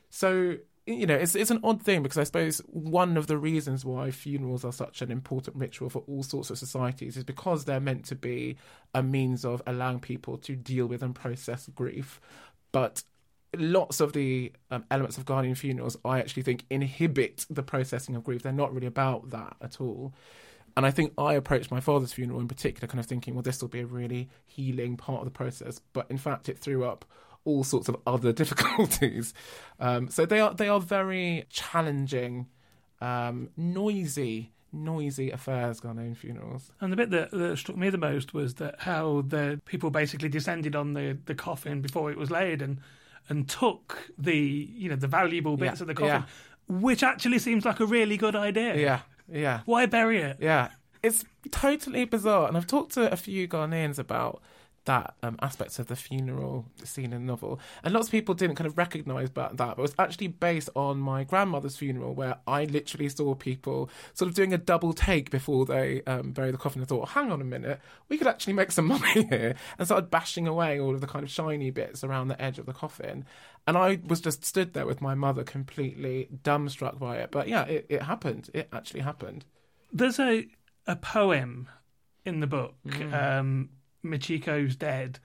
So 0.10 0.58
you 0.88 1.06
know, 1.06 1.16
it's 1.16 1.36
it's 1.36 1.52
an 1.52 1.60
odd 1.66 1.84
thing 1.84 2.02
because 2.02 2.18
I 2.18 2.24
suppose 2.24 2.60
one 2.68 3.18
of 3.18 3.28
the 3.28 3.38
reasons 3.38 3.84
why 3.84 4.10
funerals 4.10 4.64
are 4.64 4.72
such 4.72 5.02
an 5.02 5.12
important 5.12 5.58
ritual 5.58 5.90
for 5.90 6.02
all 6.08 6.24
sorts 6.24 6.50
of 6.50 6.58
societies 6.58 7.18
is 7.18 7.26
because 7.26 7.66
they're 7.66 7.82
meant 7.82 8.06
to 8.06 8.16
be 8.16 8.56
a 8.96 9.04
means 9.04 9.44
of 9.44 9.62
allowing 9.68 10.00
people 10.00 10.38
to 10.38 10.56
deal 10.56 10.88
with 10.88 11.04
and 11.04 11.14
process 11.14 11.70
grief. 11.76 12.22
But 12.72 13.04
lots 13.56 14.00
of 14.00 14.14
the 14.14 14.52
um, 14.72 14.86
elements 14.92 15.18
of 15.18 15.26
Ghanaian 15.26 15.58
funerals, 15.58 15.98
I 16.04 16.20
actually 16.20 16.44
think, 16.44 16.66
inhibit 16.70 17.46
the 17.50 17.64
processing 17.64 18.16
of 18.16 18.24
grief. 18.24 18.44
They're 18.44 18.52
not 18.52 18.74
really 18.74 18.88
about 18.88 19.30
that 19.32 19.56
at 19.62 19.80
all. 19.82 20.14
And 20.76 20.86
I 20.86 20.92
think 20.92 21.14
I 21.18 21.34
approached 21.34 21.72
my 21.72 21.80
father's 21.80 22.14
funeral 22.14 22.40
in 22.40 22.48
particular, 22.48 22.88
kind 22.88 23.00
of 23.00 23.08
thinking, 23.08 23.34
well, 23.34 23.42
this 23.42 23.62
will 23.62 23.70
be 23.70 23.80
a 23.80 23.86
really 23.86 24.30
healing 24.46 24.96
part 24.96 25.20
of 25.20 25.26
the 25.26 25.32
process. 25.32 25.82
But 25.94 26.06
in 26.12 26.18
fact, 26.18 26.50
it 26.50 26.60
threw 26.60 26.86
up 26.86 27.04
all 27.46 27.64
sorts 27.64 27.90
of 27.90 27.98
other 28.06 28.32
difficulties. 28.34 29.34
Um, 29.80 30.10
so 30.10 30.26
they 30.26 30.40
are 30.40 30.54
they 30.54 30.68
are 30.68 30.80
very 30.80 31.46
challenging, 31.50 32.48
um, 33.02 33.50
noisy 33.58 34.52
noisy 34.72 35.32
affairs 35.32 35.82
Ghanaian 35.82 36.16
funerals. 36.16 36.72
And 36.82 36.92
the 36.92 36.98
bit 36.98 37.10
that, 37.12 37.32
that, 37.32 37.58
struck 37.58 37.78
me 37.78 37.90
the 37.90 37.98
most 37.98 38.34
was 38.34 38.56
that 38.56 38.82
how 38.82 39.24
the 39.28 39.62
people 39.66 39.90
basically 39.90 40.30
descended 40.30 40.76
on 40.76 40.94
the, 40.94 41.18
the 41.26 41.36
coffin 41.36 41.82
before 41.82 42.12
it 42.12 42.18
was 42.18 42.32
laid 42.32 42.62
and 42.62 42.80
and 43.30 43.50
took 43.50 44.12
the 44.18 44.38
you 44.38 44.90
know 44.90 44.96
the 44.96 45.08
valuable 45.08 45.58
bits 45.58 45.80
yeah, 45.80 45.84
of 45.84 45.88
the 45.88 45.94
coffin, 45.94 46.24
yeah. 46.70 46.80
which 46.80 47.04
actually 47.04 47.40
seems 47.40 47.66
like 47.66 47.80
a 47.80 47.86
really 47.86 48.18
good 48.18 48.36
idea. 48.36 48.76
Yeah, 48.76 49.00
yeah. 49.32 49.62
Why 49.66 49.86
bury 49.86 50.20
it? 50.20 50.38
Yeah, 50.40 50.70
it's 51.04 51.26
totally 51.52 52.06
bizarre. 52.06 52.48
And 52.48 52.56
I've 52.56 52.68
talked 52.68 52.94
to 52.94 53.12
a 53.12 53.18
few 53.18 53.48
Ghanaians 53.48 54.00
about 54.00 54.42
that 54.88 55.16
um, 55.22 55.38
aspects 55.42 55.80
of 55.80 55.88
the 55.88 55.96
funeral 55.96 56.66
scene 56.84 57.12
in 57.12 57.12
the 57.12 57.20
novel. 57.20 57.60
And 57.84 57.94
lots 57.94 58.08
of 58.08 58.12
people 58.12 58.34
didn't 58.34 58.56
kind 58.56 58.68
of 58.68 58.78
recognise 58.78 59.30
that, 59.32 59.56
but 59.58 59.78
it 59.78 59.78
was 59.78 59.94
actually 60.00 60.28
based 60.28 60.70
on 60.76 60.98
my 60.98 61.24
grandmother's 61.24 61.76
funeral, 61.76 62.16
where 62.16 62.38
I 62.48 62.64
literally 62.64 63.10
saw 63.10 63.36
people 63.36 63.90
sort 64.14 64.30
of 64.30 64.36
doing 64.36 64.54
a 64.54 64.58
double 64.58 64.94
take 64.94 65.30
before 65.30 65.66
they 65.66 66.02
um, 66.08 66.32
bury 66.32 66.52
the 66.52 66.58
coffin 66.58 66.82
and 66.82 66.90
thought, 66.90 67.10
hang 67.10 67.32
on 67.32 67.42
a 67.42 67.46
minute, 67.46 67.80
we 68.08 68.18
could 68.18 68.28
actually 68.28 68.54
make 68.54 68.72
some 68.72 68.88
money 68.88 69.24
here, 69.30 69.56
and 69.78 69.88
started 69.88 70.10
bashing 70.10 70.48
away 70.48 70.80
all 70.80 70.96
of 70.96 71.02
the 71.02 71.08
kind 71.08 71.24
of 71.24 71.30
shiny 71.30 71.70
bits 71.70 72.04
around 72.04 72.30
the 72.30 72.42
edge 72.42 72.58
of 72.58 72.66
the 72.66 72.74
coffin. 72.74 73.26
And 73.68 73.78
I 73.78 74.00
was 74.08 74.22
just 74.22 74.46
stood 74.46 74.74
there 74.74 74.86
with 74.86 75.02
my 75.02 75.14
mother 75.14 75.44
completely 75.44 76.30
dumbstruck 76.44 76.98
by 76.98 77.18
it. 77.18 77.32
But 77.32 77.50
yeah, 77.50 77.66
it, 77.66 77.86
it 77.90 78.02
happened. 78.04 78.50
It 78.54 78.70
actually 78.72 79.02
happened. 79.02 79.44
There's 79.92 80.20
a, 80.20 80.48
a 80.88 80.96
poem 80.96 81.68
in 82.24 82.40
the 82.40 82.48
book 82.48 82.76
mm. 82.86 83.14
um, 83.14 83.70
Michiko's 84.04 84.76
Dead 84.76 85.20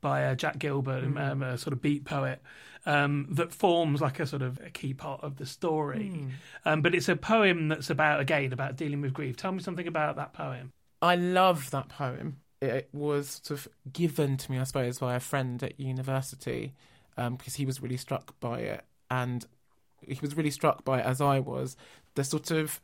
by 0.00 0.24
uh, 0.26 0.34
Jack 0.34 0.58
Gilbert, 0.58 1.04
mm. 1.04 1.30
um, 1.30 1.42
a 1.42 1.56
sort 1.56 1.72
of 1.72 1.80
beat 1.80 2.04
poet, 2.04 2.42
um, 2.86 3.26
that 3.30 3.52
forms 3.52 4.00
like 4.00 4.20
a 4.20 4.26
sort 4.26 4.42
of 4.42 4.60
a 4.64 4.70
key 4.70 4.92
part 4.92 5.22
of 5.22 5.36
the 5.36 5.46
story. 5.46 6.12
Mm. 6.12 6.30
Um, 6.64 6.82
but 6.82 6.94
it's 6.94 7.08
a 7.08 7.16
poem 7.16 7.68
that's 7.68 7.90
about, 7.90 8.20
again, 8.20 8.52
about 8.52 8.76
dealing 8.76 9.00
with 9.00 9.14
grief. 9.14 9.36
Tell 9.36 9.52
me 9.52 9.62
something 9.62 9.88
about 9.88 10.16
that 10.16 10.34
poem. 10.34 10.72
I 11.00 11.16
love 11.16 11.70
that 11.70 11.88
poem. 11.88 12.36
It 12.60 12.88
was 12.92 13.40
sort 13.42 13.60
of 13.60 13.68
given 13.92 14.36
to 14.36 14.52
me, 14.52 14.58
I 14.58 14.64
suppose, 14.64 14.98
by 14.98 15.14
a 15.14 15.20
friend 15.20 15.62
at 15.62 15.80
university 15.80 16.74
um, 17.16 17.36
because 17.36 17.54
he 17.54 17.66
was 17.66 17.82
really 17.82 17.96
struck 17.96 18.38
by 18.40 18.60
it. 18.60 18.84
And 19.10 19.44
he 20.00 20.18
was 20.20 20.36
really 20.36 20.50
struck 20.50 20.84
by 20.84 21.00
it, 21.00 21.06
as 21.06 21.20
I 21.20 21.40
was, 21.40 21.76
the 22.14 22.24
sort 22.24 22.50
of 22.50 22.80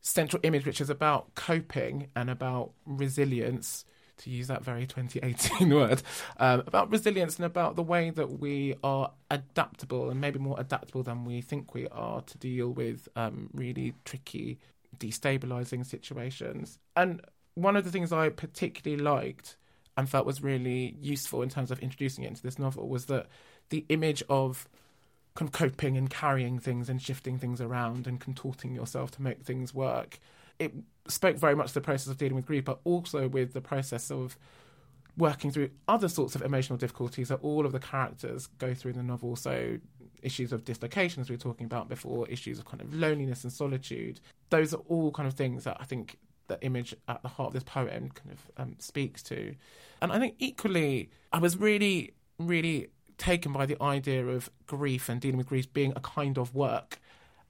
central 0.00 0.40
image, 0.42 0.66
which 0.66 0.80
is 0.80 0.90
about 0.90 1.34
coping 1.34 2.08
and 2.14 2.28
about 2.28 2.72
resilience 2.84 3.84
to 4.18 4.30
use 4.30 4.46
that 4.48 4.62
very 4.62 4.86
2018 4.86 5.68
word, 5.74 6.02
um, 6.38 6.62
about 6.66 6.90
resilience 6.90 7.36
and 7.36 7.44
about 7.44 7.76
the 7.76 7.82
way 7.82 8.10
that 8.10 8.40
we 8.40 8.74
are 8.82 9.10
adaptable 9.30 10.10
and 10.10 10.20
maybe 10.20 10.38
more 10.38 10.58
adaptable 10.58 11.02
than 11.02 11.24
we 11.24 11.40
think 11.40 11.74
we 11.74 11.88
are 11.88 12.20
to 12.22 12.38
deal 12.38 12.70
with 12.70 13.08
um, 13.16 13.50
really 13.52 13.94
tricky, 14.04 14.58
destabilizing 14.98 15.84
situations. 15.84 16.78
And 16.96 17.20
one 17.54 17.76
of 17.76 17.84
the 17.84 17.90
things 17.90 18.12
I 18.12 18.28
particularly 18.28 19.02
liked 19.02 19.56
and 19.96 20.08
felt 20.08 20.26
was 20.26 20.42
really 20.42 20.96
useful 21.00 21.42
in 21.42 21.48
terms 21.48 21.70
of 21.70 21.78
introducing 21.80 22.24
it 22.24 22.28
into 22.28 22.42
this 22.42 22.58
novel 22.58 22.88
was 22.88 23.06
that 23.06 23.26
the 23.70 23.84
image 23.88 24.22
of 24.28 24.68
kind 25.34 25.48
of 25.48 25.52
coping 25.52 25.96
and 25.96 26.10
carrying 26.10 26.58
things 26.58 26.88
and 26.88 27.02
shifting 27.02 27.38
things 27.38 27.60
around 27.60 28.06
and 28.06 28.20
contorting 28.20 28.74
yourself 28.74 29.10
to 29.12 29.22
make 29.22 29.42
things 29.42 29.74
work 29.74 30.18
it 30.58 30.72
spoke 31.08 31.36
very 31.36 31.54
much 31.54 31.68
to 31.68 31.74
the 31.74 31.80
process 31.80 32.08
of 32.08 32.18
dealing 32.18 32.36
with 32.36 32.46
grief, 32.46 32.64
but 32.64 32.80
also 32.84 33.28
with 33.28 33.52
the 33.52 33.60
process 33.60 34.10
of 34.10 34.38
working 35.16 35.50
through 35.50 35.70
other 35.86 36.08
sorts 36.08 36.34
of 36.34 36.42
emotional 36.42 36.76
difficulties 36.76 37.28
that 37.28 37.38
all 37.42 37.66
of 37.66 37.72
the 37.72 37.78
characters 37.78 38.48
go 38.58 38.74
through 38.74 38.92
in 38.92 38.96
the 38.96 39.02
novel. 39.02 39.36
So 39.36 39.78
issues 40.22 40.52
of 40.52 40.64
dislocation, 40.64 41.20
as 41.20 41.28
we 41.28 41.36
were 41.36 41.40
talking 41.40 41.66
about 41.66 41.88
before, 41.88 42.26
issues 42.28 42.58
of 42.58 42.64
kind 42.64 42.80
of 42.80 42.94
loneliness 42.94 43.44
and 43.44 43.52
solitude. 43.52 44.20
Those 44.50 44.74
are 44.74 44.80
all 44.88 45.12
kind 45.12 45.28
of 45.28 45.34
things 45.34 45.64
that 45.64 45.76
I 45.78 45.84
think 45.84 46.18
the 46.48 46.60
image 46.62 46.94
at 47.08 47.22
the 47.22 47.28
heart 47.28 47.48
of 47.48 47.54
this 47.54 47.62
poem 47.62 48.10
kind 48.10 48.32
of 48.32 48.50
um, 48.56 48.76
speaks 48.78 49.22
to. 49.24 49.54
And 50.02 50.12
I 50.12 50.18
think 50.18 50.34
equally, 50.38 51.10
I 51.32 51.38
was 51.38 51.56
really, 51.56 52.14
really 52.38 52.88
taken 53.18 53.52
by 53.52 53.66
the 53.66 53.80
idea 53.82 54.26
of 54.26 54.50
grief 54.66 55.08
and 55.08 55.20
dealing 55.20 55.38
with 55.38 55.46
grief 55.46 55.72
being 55.72 55.92
a 55.94 56.00
kind 56.00 56.36
of 56.36 56.54
work 56.54 56.98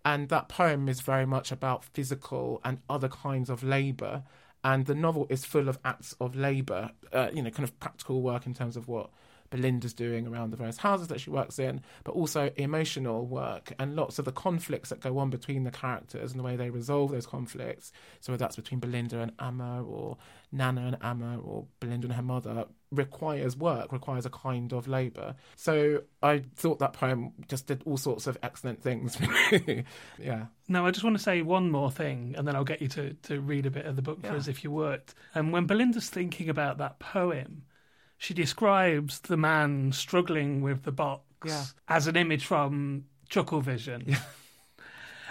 and 0.04 0.28
that 0.28 0.48
poem 0.48 0.88
is 0.88 1.00
very 1.00 1.26
much 1.26 1.50
about 1.50 1.84
physical 1.84 2.60
and 2.64 2.78
other 2.90 3.08
kinds 3.08 3.48
of 3.48 3.62
labour. 3.62 4.22
And 4.62 4.86
the 4.86 4.94
novel 4.94 5.26
is 5.28 5.44
full 5.44 5.68
of 5.68 5.78
acts 5.84 6.14
of 6.20 6.34
labour, 6.34 6.90
uh, 7.12 7.28
you 7.32 7.42
know, 7.42 7.50
kind 7.50 7.68
of 7.68 7.78
practical 7.80 8.22
work 8.22 8.46
in 8.46 8.54
terms 8.54 8.76
of 8.76 8.88
what 8.88 9.10
Belinda's 9.50 9.94
doing 9.94 10.26
around 10.26 10.50
the 10.50 10.56
various 10.56 10.78
houses 10.78 11.08
that 11.08 11.20
she 11.20 11.30
works 11.30 11.58
in, 11.58 11.80
but 12.02 12.12
also 12.12 12.50
emotional 12.56 13.26
work 13.26 13.72
and 13.78 13.94
lots 13.94 14.18
of 14.18 14.24
the 14.24 14.32
conflicts 14.32 14.88
that 14.88 15.00
go 15.00 15.18
on 15.18 15.30
between 15.30 15.64
the 15.64 15.70
characters 15.70 16.32
and 16.32 16.40
the 16.40 16.44
way 16.44 16.56
they 16.56 16.70
resolve 16.70 17.10
those 17.10 17.26
conflicts. 17.26 17.92
So 18.20 18.36
that's 18.36 18.56
between 18.56 18.80
Belinda 18.80 19.20
and 19.20 19.32
Amma 19.38 19.82
or 19.84 20.16
Nana 20.50 20.86
and 20.86 20.96
Amma 21.02 21.38
or 21.38 21.66
Belinda 21.78 22.06
and 22.06 22.16
her 22.16 22.22
mother 22.22 22.64
requires 22.94 23.56
work, 23.56 23.92
requires 23.92 24.26
a 24.26 24.30
kind 24.30 24.72
of 24.72 24.88
labour. 24.88 25.34
So 25.56 26.02
I 26.22 26.42
thought 26.56 26.78
that 26.78 26.92
poem 26.92 27.32
just 27.48 27.66
did 27.66 27.82
all 27.84 27.96
sorts 27.96 28.26
of 28.26 28.38
excellent 28.42 28.82
things. 28.82 29.18
yeah. 30.18 30.46
Now 30.68 30.86
I 30.86 30.90
just 30.90 31.04
want 31.04 31.16
to 31.16 31.22
say 31.22 31.42
one 31.42 31.70
more 31.70 31.90
thing, 31.90 32.34
and 32.36 32.46
then 32.46 32.56
I'll 32.56 32.64
get 32.64 32.82
you 32.82 32.88
to, 32.88 33.14
to 33.14 33.40
read 33.40 33.66
a 33.66 33.70
bit 33.70 33.86
of 33.86 33.96
the 33.96 34.02
book 34.02 34.20
yeah. 34.22 34.30
for 34.30 34.36
us 34.36 34.48
if 34.48 34.64
you 34.64 34.70
would. 34.70 35.02
And 35.34 35.52
when 35.52 35.66
Belinda's 35.66 36.08
thinking 36.08 36.48
about 36.48 36.78
that 36.78 36.98
poem, 36.98 37.64
she 38.18 38.34
describes 38.34 39.20
the 39.20 39.36
man 39.36 39.92
struggling 39.92 40.62
with 40.62 40.82
the 40.84 40.92
box 40.92 41.24
yeah. 41.44 41.64
as 41.88 42.06
an 42.06 42.16
image 42.16 42.46
from 42.46 43.04
Chuckle 43.28 43.60
Vision. 43.60 44.04
Yeah. 44.06 44.18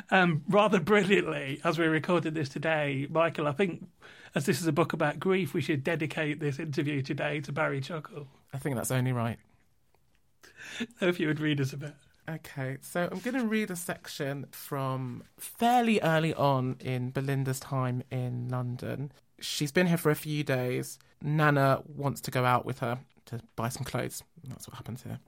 Um, 0.10 0.44
rather 0.50 0.80
brilliantly, 0.80 1.62
as 1.64 1.78
we 1.78 1.86
recorded 1.86 2.34
this 2.34 2.50
today, 2.50 3.08
Michael, 3.10 3.48
I 3.48 3.52
think 3.52 3.88
as 4.36 4.46
this 4.46 4.62
is 4.62 4.68
a 4.68 4.72
book 4.72 4.94
about 4.94 5.20
grief, 5.20 5.54
we 5.54 5.62
should 5.62 5.84
dedicate 5.84 6.40
this 6.40 6.60
interview 6.60 7.02
today 7.02 7.40
to 7.42 7.52
Barry 7.52 7.82
Chuckle. 7.82 8.28
I 8.54 8.58
think 8.58 8.76
that's 8.76 8.92
only 8.92 9.12
right. 9.12 9.38
if 11.02 11.20
you 11.20 11.28
would 11.28 11.40
read 11.40 11.62
us 11.62 11.74
a 11.74 11.78
bit. 11.78 11.94
Okay, 12.30 12.78
so 12.82 13.10
I'm 13.12 13.20
going 13.20 13.38
to 13.38 13.46
read 13.46 13.70
a 13.70 13.76
section 13.76 14.46
from 14.52 15.24
fairly 15.38 16.00
early 16.02 16.34
on 16.34 16.78
in 16.80 17.10
Belinda's 17.10 17.60
time 17.60 18.02
in 18.10 18.48
London 18.48 19.12
She's 19.44 19.74
been 19.74 19.88
here 19.88 19.98
for 19.98 20.10
a 20.10 20.16
few 20.16 20.44
days. 20.44 20.98
Nana 21.22 21.82
wants 21.86 22.22
to 22.22 22.32
go 22.32 22.46
out 22.46 22.66
with 22.66 22.80
her 22.80 23.00
to 23.26 23.42
buy 23.58 23.70
some 23.70 23.84
clothes. 23.84 24.24
That's 24.48 24.68
what 24.68 24.78
happens 24.78 25.04
here. 25.04 25.20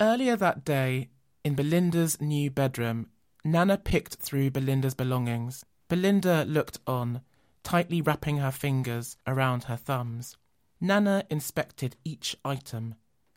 Earlier 0.00 0.34
that 0.36 0.64
day, 0.64 1.10
in 1.44 1.54
Belinda's 1.54 2.20
new 2.20 2.50
bedroom, 2.50 3.08
Nana 3.44 3.76
picked 3.76 4.14
through 4.14 4.50
Belinda's 4.50 4.94
belongings. 4.94 5.64
Belinda 5.88 6.44
looked 6.46 6.78
on, 6.86 7.20
tightly 7.62 8.00
wrapping 8.00 8.38
her 8.38 8.50
fingers 8.50 9.16
around 9.26 9.64
her 9.64 9.76
thumbs. 9.76 10.36
Nana 10.80 11.24
inspected 11.30 11.96
each 12.04 12.36
item, 12.44 12.94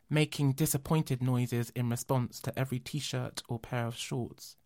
making 0.08 0.52
disappointed 0.52 1.22
noises 1.22 1.70
in 1.76 1.90
response 1.90 2.40
to 2.40 2.58
every 2.58 2.78
t 2.78 2.98
shirt 2.98 3.42
or 3.48 3.58
pair 3.58 3.86
of 3.86 3.96
shorts. 3.96 4.56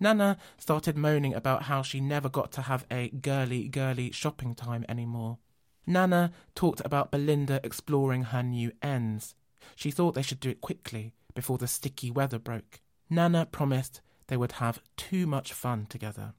Nana 0.00 0.36
started 0.56 0.96
moaning 0.96 1.34
about 1.34 1.64
how 1.64 1.82
she 1.82 2.00
never 2.00 2.28
got 2.28 2.52
to 2.52 2.62
have 2.62 2.86
a 2.90 3.08
girly, 3.08 3.68
girly 3.68 4.10
shopping 4.12 4.54
time 4.54 4.84
anymore. 4.88 5.38
Nana 5.86 6.32
talked 6.54 6.82
about 6.84 7.10
Belinda 7.10 7.60
exploring 7.64 8.24
her 8.24 8.42
new 8.42 8.72
ends. 8.82 9.34
She 9.74 9.90
thought 9.90 10.14
they 10.14 10.22
should 10.22 10.40
do 10.40 10.50
it 10.50 10.60
quickly, 10.60 11.14
before 11.34 11.58
the 11.58 11.66
sticky 11.66 12.10
weather 12.10 12.38
broke. 12.38 12.80
Nana 13.08 13.46
promised 13.46 14.00
they 14.26 14.36
would 14.36 14.52
have 14.52 14.82
too 14.96 15.26
much 15.26 15.52
fun 15.52 15.86
together. 15.86 16.34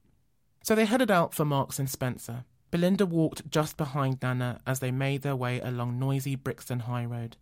So 0.61 0.75
they 0.75 0.85
headed 0.85 1.09
out 1.09 1.33
for 1.33 1.45
Marks 1.45 1.79
and 1.79 1.89
Spencer. 1.89 2.45
Belinda 2.71 3.05
walked 3.05 3.49
just 3.49 3.77
behind 3.77 4.19
Nana 4.21 4.59
as 4.67 4.79
they 4.79 4.91
made 4.91 5.23
their 5.23 5.35
way 5.35 5.59
along 5.59 5.97
noisy 5.97 6.35
Brixton 6.35 6.81
High 6.81 7.05
Road. 7.05 7.37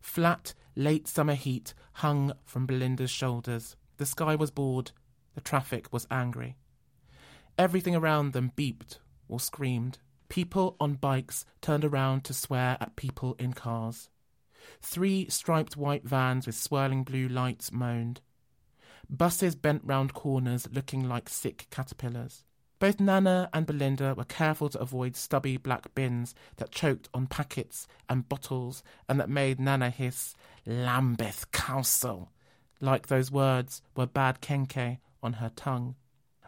Flat, 0.00 0.54
late 0.74 1.08
summer 1.08 1.34
heat 1.34 1.74
hung 1.94 2.32
from 2.44 2.66
Belinda's 2.66 3.10
shoulders. 3.10 3.76
The 3.98 4.06
sky 4.06 4.34
was 4.34 4.50
bored. 4.50 4.92
The 5.34 5.40
traffic 5.40 5.92
was 5.92 6.06
angry. 6.10 6.56
Everything 7.58 7.94
around 7.94 8.32
them 8.32 8.52
beeped 8.56 8.98
or 9.28 9.40
screamed. 9.40 9.98
People 10.28 10.76
on 10.80 10.94
bikes 10.94 11.44
turned 11.60 11.84
around 11.84 12.24
to 12.24 12.34
swear 12.34 12.76
at 12.80 12.96
people 12.96 13.34
in 13.38 13.52
cars. 13.52 14.08
Three 14.80 15.28
striped 15.28 15.76
white 15.76 16.04
vans 16.04 16.46
with 16.46 16.56
swirling 16.56 17.04
blue 17.04 17.28
lights 17.28 17.72
moaned. 17.72 18.20
Buses 19.08 19.54
bent 19.54 19.82
round 19.84 20.14
corners 20.14 20.68
looking 20.72 21.08
like 21.08 21.28
sick 21.28 21.66
caterpillars. 21.70 22.44
Both 22.78 23.00
Nana 23.00 23.48
and 23.54 23.66
Belinda 23.66 24.14
were 24.14 24.24
careful 24.24 24.68
to 24.68 24.80
avoid 24.80 25.16
stubby 25.16 25.56
black 25.56 25.94
bins 25.94 26.34
that 26.56 26.72
choked 26.72 27.08
on 27.14 27.26
packets 27.26 27.88
and 28.08 28.28
bottles 28.28 28.82
and 29.08 29.18
that 29.18 29.30
made 29.30 29.58
Nana 29.58 29.88
hiss, 29.88 30.34
Lambeth 30.66 31.50
Council, 31.52 32.32
like 32.80 33.06
those 33.06 33.30
words 33.30 33.80
were 33.96 34.06
bad 34.06 34.42
kenkey 34.42 34.98
on 35.22 35.34
her 35.34 35.50
tongue. 35.56 35.94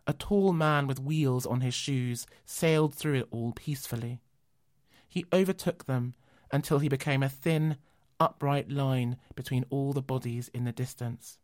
A 0.07 0.13
tall 0.13 0.53
man 0.53 0.87
with 0.87 1.01
wheels 1.01 1.47
on 1.47 1.63
his 1.63 1.75
shoes 1.75 2.27
sailed 2.45 2.95
through 2.95 3.15
it 3.15 3.29
all 3.31 3.53
peacefully. 3.53 4.21
He 5.09 5.25
overtook 5.33 5.87
them 5.87 6.15
until 6.53 6.79
he 6.79 6.89
became 6.89 7.23
a 7.23 7.29
thin, 7.29 7.77
upright 8.21 8.71
line 8.71 9.17
between 9.35 9.65
all 9.71 9.93
the 9.93 10.03
bodies 10.03 10.49
in 10.53 10.65
the 10.65 10.73
distance. 10.73 11.39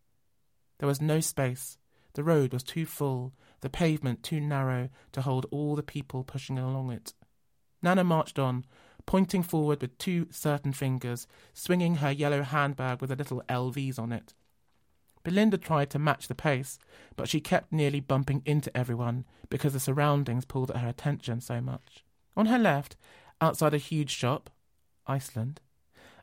There 0.79 0.87
was 0.87 1.01
no 1.01 1.21
space. 1.21 1.79
The 2.15 2.25
road 2.25 2.53
was 2.53 2.63
too 2.63 2.87
full, 2.87 3.33
the 3.61 3.71
pavement 3.71 4.23
too 4.23 4.41
narrow 4.41 4.89
to 5.13 5.23
hold 5.23 5.47
all 5.51 5.75
the 5.75 5.83
people 5.83 6.25
pushing 6.25 6.59
along 6.59 6.93
it. 6.93 7.15
Nana 7.83 8.05
marched 8.05 8.39
on, 8.39 8.65
pointing 9.07 9.43
forward 9.43 9.81
with 9.81 9.99
two 9.99 10.29
certain 10.31 10.73
fingers, 10.73 11.27
swinging 11.53 11.97
her 11.97 12.11
yellow 12.11 12.43
handbag 12.43 13.01
with 13.01 13.11
the 13.11 13.17
little 13.17 13.43
LVs 13.49 13.99
on 13.99 14.13
it. 14.13 14.35
Belinda 15.25 15.57
tried 15.57 15.91
to 15.91 15.99
match 15.99 16.29
the 16.29 16.35
pace, 16.35 16.79
but 17.17 17.29
she 17.29 17.41
kept 17.41 17.73
nearly 17.73 18.01
bumping 18.01 18.43
into 18.45 18.75
everyone 18.77 19.25
because 19.49 19.73
the 19.73 19.81
surroundings 19.81 20.45
pulled 20.45 20.71
at 20.71 20.79
her 20.79 20.89
attention 20.89 21.41
so 21.41 21.61
much. 21.61 22.05
On 22.37 22.47
her 22.47 22.59
left, 22.59 22.97
outside 23.41 23.75
a 23.75 23.79
huge 23.79 24.11
shop, 24.11 24.51
Iceland, 25.07 25.61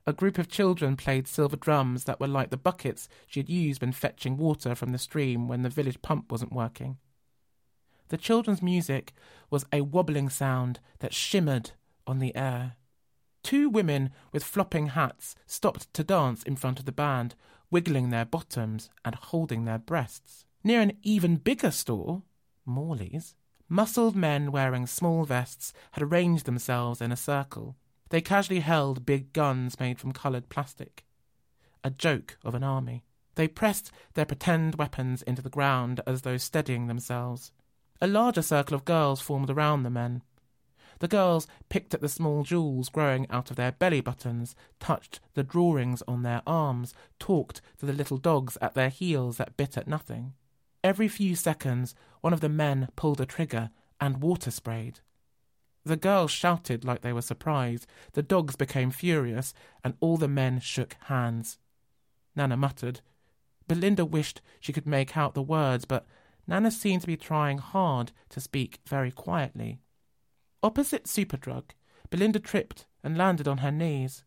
a 0.06 0.14
group 0.14 0.38
of 0.38 0.50
children 0.50 0.96
played 0.96 1.28
silver 1.28 1.56
drums 1.56 2.06
that 2.06 2.20
were 2.20 2.28
like 2.28 2.50
the 2.50 2.58
buckets 2.58 3.08
she 3.28 3.40
had 3.40 3.50
used 3.50 3.82
when 3.82 3.92
fetching 3.92 4.38
water 4.38 4.76
from 4.76 4.92
the 4.92 4.98
stream 4.98 5.48
when 5.48 5.62
the 5.62 5.70
village 5.70 6.02
pump 6.02 6.32
wasn't 6.32 6.54
working. 6.54 6.98
The 8.10 8.18
children's 8.18 8.62
music 8.62 9.14
was 9.50 9.66
a 9.72 9.82
wobbling 9.82 10.30
sound 10.30 10.80
that 11.00 11.14
shimmered 11.14 11.72
on 12.06 12.20
the 12.20 12.36
air. 12.36 12.76
Two 13.44 13.70
women 13.70 14.12
with 14.32 14.44
flopping 14.44 14.88
hats 14.88 15.36
stopped 15.48 15.94
to 15.94 16.04
dance 16.04 16.44
in 16.44 16.56
front 16.56 16.80
of 16.80 16.86
the 16.86 16.92
band, 16.92 17.36
wiggling 17.70 18.10
their 18.10 18.26
bottoms 18.26 18.90
and 19.06 19.16
holding 19.16 19.66
their 19.66 19.80
breasts. 19.80 20.46
Near 20.64 20.82
an 20.82 20.98
even 21.04 21.38
bigger 21.38 21.72
store, 21.72 22.24
Morley's, 22.66 23.34
muscled 23.70 24.16
men 24.16 24.52
wearing 24.52 24.86
small 24.86 25.24
vests 25.24 25.74
had 25.94 26.04
arranged 26.04 26.46
themselves 26.46 27.02
in 27.02 27.12
a 27.12 27.18
circle. 27.18 27.78
They 28.12 28.20
casually 28.20 28.60
held 28.60 29.06
big 29.06 29.32
guns 29.32 29.80
made 29.80 29.98
from 29.98 30.12
coloured 30.12 30.50
plastic. 30.50 31.06
A 31.82 31.90
joke 31.90 32.38
of 32.44 32.54
an 32.54 32.64
army. 32.64 33.06
They 33.36 33.48
pressed 33.48 33.90
their 34.16 34.26
pretend 34.26 34.76
weapons 34.76 35.22
into 35.22 35.42
the 35.42 35.50
ground 35.50 36.02
as 36.06 36.24
though 36.24 36.36
steadying 36.36 36.88
themselves. 36.88 37.54
A 38.02 38.08
larger 38.08 38.42
circle 38.42 38.76
of 38.76 38.84
girls 38.84 39.22
formed 39.22 39.50
around 39.50 39.84
the 39.84 39.90
men. 39.90 40.24
The 41.00 41.08
girls 41.08 41.48
picked 41.70 41.94
at 41.94 42.02
the 42.02 42.10
small 42.10 42.44
jewels 42.44 42.90
growing 42.90 43.28
out 43.30 43.50
of 43.50 43.56
their 43.56 43.72
belly 43.72 44.02
buttons, 44.02 44.58
touched 44.82 45.22
the 45.34 45.44
drawings 45.44 46.04
on 46.06 46.24
their 46.24 46.42
arms, 46.46 46.94
talked 47.18 47.62
to 47.78 47.86
the 47.86 47.94
little 47.94 48.18
dogs 48.18 48.58
at 48.62 48.74
their 48.74 48.90
heels 48.90 49.38
that 49.38 49.56
bit 49.56 49.78
at 49.78 49.88
nothing. 49.88 50.34
Every 50.84 51.08
few 51.08 51.34
seconds, 51.38 51.96
one 52.20 52.34
of 52.34 52.42
the 52.42 52.50
men 52.50 52.90
pulled 52.98 53.22
a 53.22 53.26
trigger 53.26 53.70
and 54.02 54.22
water 54.22 54.52
sprayed. 54.52 55.00
The 55.84 55.98
girls 55.98 56.32
shouted 56.32 56.86
like 56.86 57.02
they 57.02 57.14
were 57.14 57.22
surprised, 57.22 57.88
the 58.14 58.22
dogs 58.22 58.56
became 58.56 58.92
furious, 58.92 59.54
and 59.84 59.96
all 60.00 60.18
the 60.18 60.28
men 60.28 60.60
shook 60.60 60.96
hands. 61.06 61.58
Nana 62.36 62.56
muttered. 62.56 63.02
Belinda 63.68 64.06
wished 64.06 64.42
she 64.60 64.74
could 64.74 64.86
make 64.86 65.18
out 65.18 65.34
the 65.34 65.42
words, 65.42 65.86
but 65.86 66.06
Nana 66.48 66.72
seemed 66.72 67.02
to 67.02 67.08
be 67.08 67.18
trying 67.18 67.58
hard 67.58 68.12
to 68.30 68.40
speak 68.40 68.80
very 68.88 69.12
quietly. 69.12 69.80
Opposite 70.62 71.06
Superdrug, 71.06 71.72
Belinda 72.10 72.40
tripped 72.40 72.86
and 73.04 73.18
landed 73.18 73.48
on 73.48 73.60
her 73.60 73.72
knees. 73.72 74.24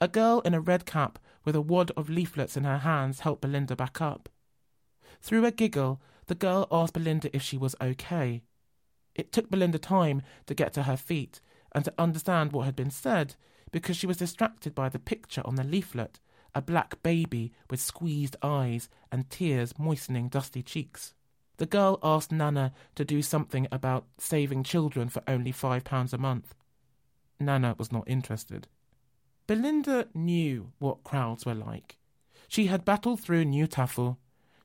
A 0.00 0.06
girl 0.06 0.40
in 0.44 0.54
a 0.54 0.60
red 0.60 0.86
cap 0.86 1.18
with 1.44 1.56
a 1.56 1.60
wad 1.60 1.90
of 1.92 2.08
leaflets 2.08 2.56
in 2.56 2.64
her 2.64 2.78
hands 2.78 3.20
helped 3.20 3.42
Belinda 3.42 3.74
back 3.74 4.00
up. 4.00 4.28
Through 5.20 5.44
a 5.44 5.50
giggle, 5.50 6.00
the 6.26 6.36
girl 6.36 6.68
asked 6.70 6.92
Belinda 6.92 7.34
if 7.34 7.42
she 7.42 7.56
was 7.56 7.74
okay. 7.80 8.42
It 9.18 9.32
took 9.32 9.50
Belinda 9.50 9.78
time 9.78 10.22
to 10.46 10.54
get 10.54 10.72
to 10.74 10.84
her 10.84 10.96
feet 10.96 11.42
and 11.72 11.84
to 11.84 11.92
understand 11.98 12.52
what 12.52 12.64
had 12.64 12.76
been 12.76 12.90
said 12.90 13.34
because 13.70 13.98
she 13.98 14.06
was 14.06 14.16
distracted 14.16 14.74
by 14.74 14.88
the 14.88 14.98
picture 14.98 15.42
on 15.44 15.56
the 15.56 15.64
leaflet 15.64 16.20
a 16.54 16.62
black 16.62 17.02
baby 17.02 17.52
with 17.70 17.80
squeezed 17.80 18.36
eyes 18.42 18.88
and 19.12 19.28
tears 19.28 19.78
moistening 19.78 20.28
dusty 20.28 20.62
cheeks. 20.62 21.14
The 21.58 21.66
girl 21.66 21.98
asked 22.02 22.32
Nana 22.32 22.72
to 22.94 23.04
do 23.04 23.20
something 23.20 23.66
about 23.70 24.06
saving 24.18 24.64
children 24.64 25.08
for 25.08 25.22
only 25.28 25.52
five 25.52 25.84
pounds 25.84 26.12
a 26.12 26.18
month. 26.18 26.54
Nana 27.38 27.74
was 27.78 27.92
not 27.92 28.08
interested. 28.08 28.66
Belinda 29.46 30.08
knew 30.14 30.72
what 30.78 31.04
crowds 31.04 31.44
were 31.44 31.54
like. 31.54 31.98
She 32.48 32.66
had 32.66 32.84
battled 32.84 33.20
through 33.20 33.44
Newtaffel 33.44 34.16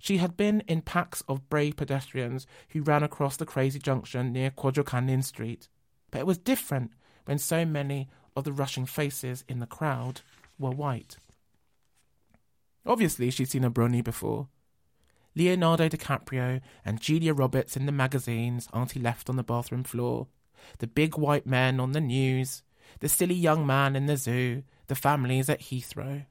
she 0.04 0.18
had 0.18 0.36
been 0.36 0.60
in 0.68 0.82
packs 0.82 1.24
of 1.30 1.50
brave 1.50 1.78
pedestrians 1.78 2.46
who 2.72 2.82
ran 2.82 3.04
across 3.04 3.38
the 3.38 3.46
crazy 3.46 3.80
junction 3.80 4.34
near 4.34 4.52
Quadrocanyon 4.52 5.24
Street. 5.24 5.70
But 6.12 6.20
it 6.20 6.28
was 6.28 6.38
different 6.38 6.92
when 7.24 7.38
so 7.38 7.64
many 7.64 8.10
of 8.36 8.44
the 8.44 8.52
rushing 8.52 8.86
faces 8.86 9.46
in 9.48 9.60
the 9.60 9.66
crowd 9.66 10.20
were 10.60 10.72
white. 10.72 11.16
Obviously, 12.86 13.32
she'd 13.32 13.50
seen 13.50 13.64
obroni 13.64 14.04
before. 14.04 14.50
Leonardo 15.36 15.88
DiCaprio 15.88 16.60
and 16.84 17.00
Julia 17.00 17.34
Roberts 17.34 17.78
in 17.78 17.86
the 17.86 17.94
magazines 17.94 18.68
Auntie 18.74 19.00
left 19.00 19.30
on 19.30 19.38
the 19.38 19.42
bathroom 19.42 19.86
floor, 19.86 20.28
the 20.80 20.88
big 20.88 21.18
white 21.18 21.48
men 21.48 21.80
on 21.80 21.94
the 21.94 22.02
news, 22.02 22.62
the 23.00 23.08
silly 23.08 23.36
young 23.36 23.66
man 23.66 23.96
in 23.96 24.08
the 24.08 24.18
zoo, 24.18 24.64
the 24.88 24.96
families 24.96 25.50
at 25.50 25.62
Heathrow. 25.62 26.26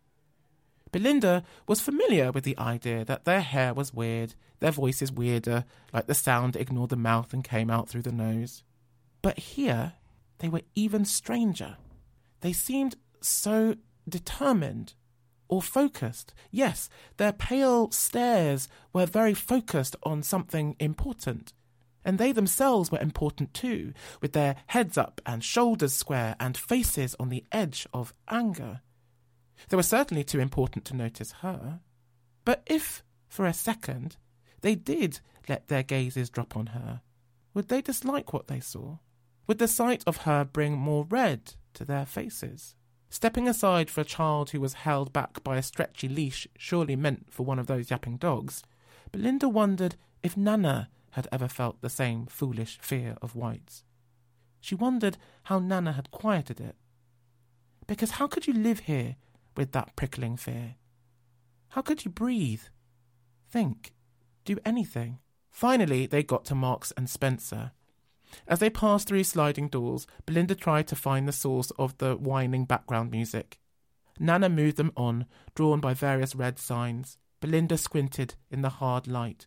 Belinda 0.93 1.43
was 1.67 1.81
familiar 1.81 2.31
with 2.31 2.45
the 2.45 2.59
idea 2.59 3.05
that 3.05 3.25
their 3.25 3.41
hair 3.41 3.73
was 3.73 3.95
weird, 3.95 4.35
their 4.61 4.71
voices 4.71 5.11
weirder, 5.11 5.65
like 5.93 6.07
the 6.07 6.15
sound 6.15 6.55
ignored 6.55 6.91
the 6.91 6.97
mouth 6.97 7.33
and 7.33 7.43
came 7.43 7.71
out 7.71 7.89
through 7.89 8.03
the 8.03 8.13
nose. 8.13 8.63
But 9.23 9.39
here, 9.39 9.95
they 10.39 10.51
were 10.51 10.63
even 10.75 11.07
stranger. 11.07 11.79
They 12.43 12.53
seemed 12.53 12.97
so 13.23 13.77
determined 14.07 14.95
or 15.49 15.63
focused. 15.63 16.35
Yes, 16.51 16.91
their 17.17 17.33
pale 17.33 17.91
stares 17.91 18.69
were 18.93 19.07
very 19.07 19.35
focused 19.35 19.97
on 20.03 20.23
something 20.23 20.77
important. 20.79 21.55
And 22.05 22.19
they 22.19 22.33
themselves 22.33 22.91
were 22.91 23.01
important 23.01 23.55
too, 23.55 23.95
with 24.21 24.33
their 24.33 24.57
heads 24.67 24.99
up 24.99 25.21
and 25.25 25.43
shoulders 25.43 25.95
square 25.95 26.37
and 26.39 26.57
faces 26.57 27.15
on 27.19 27.29
the 27.29 27.45
edge 27.51 27.87
of 27.95 28.13
anger. 28.29 28.81
They 29.69 29.77
were 29.77 29.83
certainly 29.83 30.25
too 30.25 30.41
important 30.41 30.85
to 30.87 30.97
notice 30.97 31.33
her. 31.41 31.81
But 32.45 32.63
if, 32.67 33.03
for 33.29 33.47
a 33.47 33.53
second, 33.53 34.17
they 34.61 34.75
did 34.75 35.21
let 35.49 35.69
their 35.69 35.83
gazes 35.83 36.31
drop 36.31 36.57
on 36.57 36.67
her, 36.67 37.03
would 37.55 37.69
they 37.69 37.83
dislike 37.83 38.33
what 38.33 38.49
they 38.49 38.61
saw? 38.61 38.99
Would 39.47 39.59
the 39.59 39.69
sight 39.69 40.03
of 40.07 40.19
her 40.19 40.45
bring 40.45 40.77
more 40.77 41.05
red 41.05 41.55
to 41.75 41.85
their 41.85 42.07
faces? 42.07 42.75
Stepping 43.11 43.47
aside 43.47 43.91
for 43.91 44.01
a 44.01 44.07
child 44.07 44.51
who 44.51 44.61
was 44.61 44.73
held 44.73 45.13
back 45.13 45.45
by 45.45 45.59
a 45.59 45.63
stretchy 45.63 46.09
leash, 46.09 46.49
surely 46.57 46.97
meant 46.97 47.27
for 47.31 47.45
one 47.45 47.59
of 47.59 47.67
those 47.67 47.91
yapping 47.91 48.17
dogs, 48.17 48.63
Belinda 49.11 49.49
wondered 49.49 49.97
if 50.23 50.37
Nana 50.37 50.89
had 51.11 51.29
ever 51.31 51.49
felt 51.49 51.83
the 51.83 51.91
same 51.91 52.25
foolish 52.27 52.79
fear 52.81 53.17
of 53.21 53.37
whites. 53.37 53.85
She 54.61 54.75
wondered 54.75 55.19
how 55.45 55.59
Nana 55.59 55.93
had 55.93 56.11
quieted 56.11 56.61
it. 56.61 56.77
Because 57.87 58.13
how 58.13 58.27
could 58.29 58.47
you 58.47 58.55
live 58.55 58.81
here 58.81 59.17
with 59.57 59.73
that 59.73 59.95
prickling 59.97 60.37
fear? 60.37 60.77
How 61.71 61.83
could 61.83 62.05
you 62.05 62.11
breathe, 62.11 62.63
think, 63.51 63.95
do 64.45 64.59
anything? 64.65 65.19
Finally, 65.51 66.07
they 66.07 66.23
got 66.23 66.45
to 66.47 66.55
Marks 66.55 66.93
and 66.97 67.09
Spencer. 67.09 67.73
As 68.49 68.59
they 68.59 68.71
passed 68.71 69.09
through 69.09 69.25
sliding 69.25 69.69
doors, 69.69 70.07
Belinda 70.27 70.55
tried 70.55 70.87
to 70.89 70.97
find 70.97 71.29
the 71.29 71.33
source 71.33 71.71
of 71.79 71.97
the 71.99 72.17
whining 72.17 72.65
background 72.65 73.11
music. 73.11 73.59
Nana 74.19 74.49
moved 74.49 74.77
them 74.77 74.93
on, 74.97 75.27
drawn 75.55 75.81
by 75.81 75.95
various 75.95 76.35
red 76.35 76.59
signs. 76.59 77.19
Belinda 77.41 77.77
squinted 77.77 78.35
in 78.51 78.63
the 78.63 78.69
hard 78.69 79.07
light. 79.07 79.47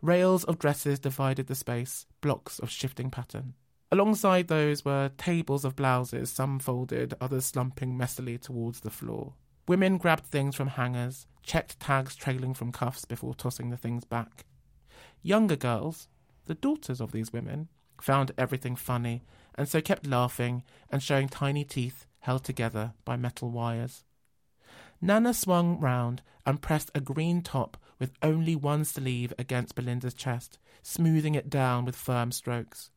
Rails 0.00 0.44
of 0.44 0.58
dresses 0.58 0.98
divided 0.98 1.46
the 1.46 1.54
space, 1.54 2.06
blocks 2.20 2.58
of 2.58 2.70
shifting 2.70 3.10
pattern. 3.10 3.54
Alongside 3.94 4.48
those 4.48 4.84
were 4.84 5.12
tables 5.16 5.64
of 5.64 5.76
blouses, 5.76 6.28
some 6.28 6.58
folded, 6.58 7.14
others 7.20 7.44
slumping 7.44 7.96
messily 7.96 8.40
towards 8.40 8.80
the 8.80 8.90
floor. 8.90 9.34
Women 9.68 9.98
grabbed 9.98 10.26
things 10.26 10.56
from 10.56 10.66
hangers, 10.66 11.28
checked 11.44 11.78
tags 11.78 12.16
trailing 12.16 12.54
from 12.54 12.72
cuffs 12.72 13.04
before 13.04 13.36
tossing 13.36 13.70
the 13.70 13.76
things 13.76 14.04
back. 14.04 14.46
Younger 15.22 15.54
girls, 15.54 16.08
the 16.46 16.56
daughters 16.56 17.00
of 17.00 17.12
these 17.12 17.32
women, 17.32 17.68
found 18.00 18.32
everything 18.36 18.74
funny 18.74 19.22
and 19.54 19.68
so 19.68 19.80
kept 19.80 20.08
laughing 20.08 20.64
and 20.90 21.00
showing 21.00 21.28
tiny 21.28 21.62
teeth 21.62 22.08
held 22.18 22.42
together 22.42 22.94
by 23.04 23.14
metal 23.14 23.52
wires. 23.52 24.02
Nana 25.00 25.32
swung 25.32 25.78
round 25.78 26.20
and 26.44 26.60
pressed 26.60 26.90
a 26.96 27.00
green 27.00 27.42
top 27.42 27.76
with 28.00 28.10
only 28.24 28.56
one 28.56 28.84
sleeve 28.84 29.32
against 29.38 29.76
Belinda's 29.76 30.14
chest, 30.14 30.58
smoothing 30.82 31.36
it 31.36 31.48
down 31.48 31.84
with 31.84 31.94
firm 31.94 32.32
strokes. 32.32 32.90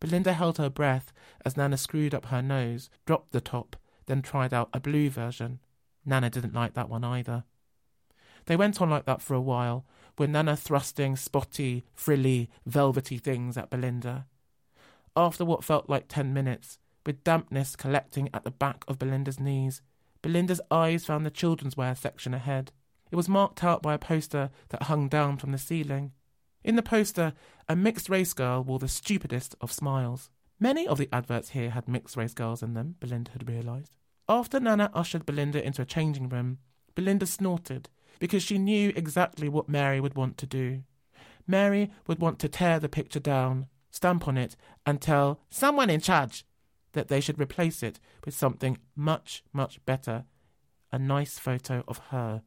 Belinda 0.00 0.32
held 0.32 0.58
her 0.58 0.70
breath 0.70 1.12
as 1.44 1.56
Nana 1.56 1.76
screwed 1.76 2.14
up 2.14 2.26
her 2.26 2.42
nose, 2.42 2.90
dropped 3.06 3.32
the 3.32 3.40
top, 3.40 3.76
then 4.06 4.22
tried 4.22 4.54
out 4.54 4.70
a 4.72 4.80
blue 4.80 5.10
version. 5.10 5.60
Nana 6.04 6.30
didn't 6.30 6.54
like 6.54 6.74
that 6.74 6.88
one 6.88 7.04
either. 7.04 7.44
They 8.46 8.56
went 8.56 8.80
on 8.80 8.88
like 8.88 9.04
that 9.04 9.20
for 9.20 9.34
a 9.34 9.40
while, 9.40 9.84
with 10.16 10.30
Nana 10.30 10.56
thrusting 10.56 11.16
spotty, 11.16 11.84
frilly, 11.94 12.48
velvety 12.64 13.18
things 13.18 13.56
at 13.58 13.70
Belinda. 13.70 14.26
After 15.14 15.44
what 15.44 15.64
felt 15.64 15.90
like 15.90 16.08
ten 16.08 16.32
minutes, 16.32 16.78
with 17.04 17.24
dampness 17.24 17.76
collecting 17.76 18.28
at 18.32 18.44
the 18.44 18.50
back 18.50 18.84
of 18.88 18.98
Belinda's 18.98 19.40
knees, 19.40 19.82
Belinda's 20.22 20.60
eyes 20.70 21.04
found 21.04 21.24
the 21.24 21.30
children's 21.30 21.76
wear 21.76 21.94
section 21.94 22.34
ahead. 22.34 22.72
It 23.10 23.16
was 23.16 23.28
marked 23.28 23.64
out 23.64 23.82
by 23.82 23.94
a 23.94 23.98
poster 23.98 24.50
that 24.68 24.84
hung 24.84 25.08
down 25.08 25.38
from 25.38 25.52
the 25.52 25.58
ceiling. 25.58 26.12
In 26.64 26.76
the 26.76 26.82
poster, 26.82 27.32
a 27.68 27.76
mixed 27.76 28.08
race 28.08 28.32
girl 28.32 28.62
wore 28.62 28.78
the 28.78 28.88
stupidest 28.88 29.54
of 29.60 29.72
smiles. 29.72 30.30
Many 30.60 30.86
of 30.86 30.98
the 30.98 31.08
adverts 31.12 31.50
here 31.50 31.70
had 31.70 31.88
mixed 31.88 32.16
race 32.16 32.34
girls 32.34 32.62
in 32.62 32.74
them, 32.74 32.96
Belinda 33.00 33.30
had 33.30 33.48
realised. 33.48 33.92
After 34.28 34.60
Nana 34.60 34.90
ushered 34.92 35.24
Belinda 35.24 35.64
into 35.64 35.82
a 35.82 35.86
changing 35.86 36.28
room, 36.28 36.58
Belinda 36.94 37.26
snorted 37.26 37.88
because 38.18 38.42
she 38.42 38.58
knew 38.58 38.92
exactly 38.96 39.48
what 39.48 39.68
Mary 39.68 40.00
would 40.00 40.16
want 40.16 40.36
to 40.38 40.46
do. 40.46 40.82
Mary 41.46 41.90
would 42.06 42.18
want 42.18 42.38
to 42.40 42.48
tear 42.48 42.78
the 42.80 42.88
picture 42.88 43.20
down, 43.20 43.66
stamp 43.90 44.26
on 44.26 44.36
it, 44.36 44.56
and 44.84 45.00
tell 45.00 45.40
someone 45.48 45.88
in 45.88 46.00
charge 46.00 46.44
that 46.92 47.08
they 47.08 47.20
should 47.20 47.40
replace 47.40 47.82
it 47.82 48.00
with 48.24 48.34
something 48.34 48.78
much, 48.96 49.44
much 49.52 49.84
better 49.86 50.24
a 50.90 50.98
nice 50.98 51.38
photo 51.38 51.84
of 51.86 51.98
her. 52.10 52.42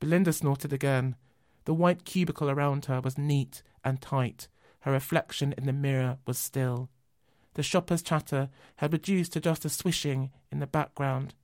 Belinda 0.00 0.32
snorted 0.32 0.72
again. 0.72 1.16
The 1.66 1.74
white 1.74 2.04
cubicle 2.04 2.48
around 2.48 2.86
her 2.86 3.00
was 3.00 3.18
neat 3.18 3.62
and 3.84 4.00
tight. 4.00 4.48
Her 4.80 4.92
reflection 4.92 5.52
in 5.58 5.66
the 5.66 5.72
mirror 5.72 6.18
was 6.24 6.38
still. 6.38 6.88
The 7.54 7.62
shopper's 7.62 8.02
chatter 8.02 8.50
had 8.76 8.92
reduced 8.92 9.32
to 9.32 9.40
just 9.40 9.64
a 9.64 9.68
swishing 9.68 10.30
in 10.52 10.60
the 10.60 10.66
background. 10.66 11.34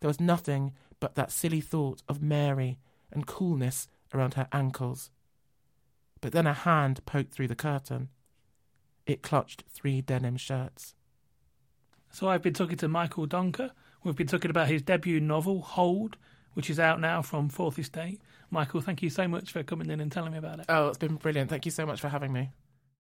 There 0.00 0.08
was 0.08 0.20
nothing 0.20 0.72
but 1.00 1.16
that 1.16 1.32
silly 1.32 1.60
thought 1.60 2.02
of 2.08 2.22
Mary 2.22 2.78
and 3.10 3.26
coolness 3.26 3.88
around 4.14 4.34
her 4.34 4.46
ankles. 4.52 5.10
But 6.20 6.32
then 6.32 6.46
a 6.46 6.54
hand 6.54 7.04
poked 7.04 7.34
through 7.34 7.48
the 7.48 7.56
curtain. 7.56 8.10
It 9.06 9.22
clutched 9.22 9.64
three 9.68 10.00
denim 10.00 10.36
shirts. 10.36 10.94
So 12.10 12.28
I've 12.28 12.42
been 12.42 12.54
talking 12.54 12.76
to 12.76 12.86
Michael 12.88 13.26
Donkor. 13.26 13.70
We've 14.04 14.14
been 14.14 14.28
talking 14.28 14.50
about 14.50 14.68
his 14.68 14.82
debut 14.82 15.18
novel, 15.18 15.62
Hold, 15.62 16.16
which 16.54 16.70
is 16.70 16.80
out 16.80 17.00
now 17.00 17.22
from 17.22 17.48
Fourth 17.48 17.78
Estate. 17.78 18.20
Michael, 18.50 18.80
thank 18.80 19.02
you 19.02 19.10
so 19.10 19.28
much 19.28 19.52
for 19.52 19.62
coming 19.62 19.90
in 19.90 20.00
and 20.00 20.10
telling 20.10 20.32
me 20.32 20.38
about 20.38 20.60
it. 20.60 20.66
Oh, 20.68 20.88
it's 20.88 20.98
been 20.98 21.16
brilliant. 21.16 21.50
Thank 21.50 21.64
you 21.64 21.70
so 21.70 21.86
much 21.86 22.00
for 22.00 22.08
having 22.08 22.32
me. 22.32 22.50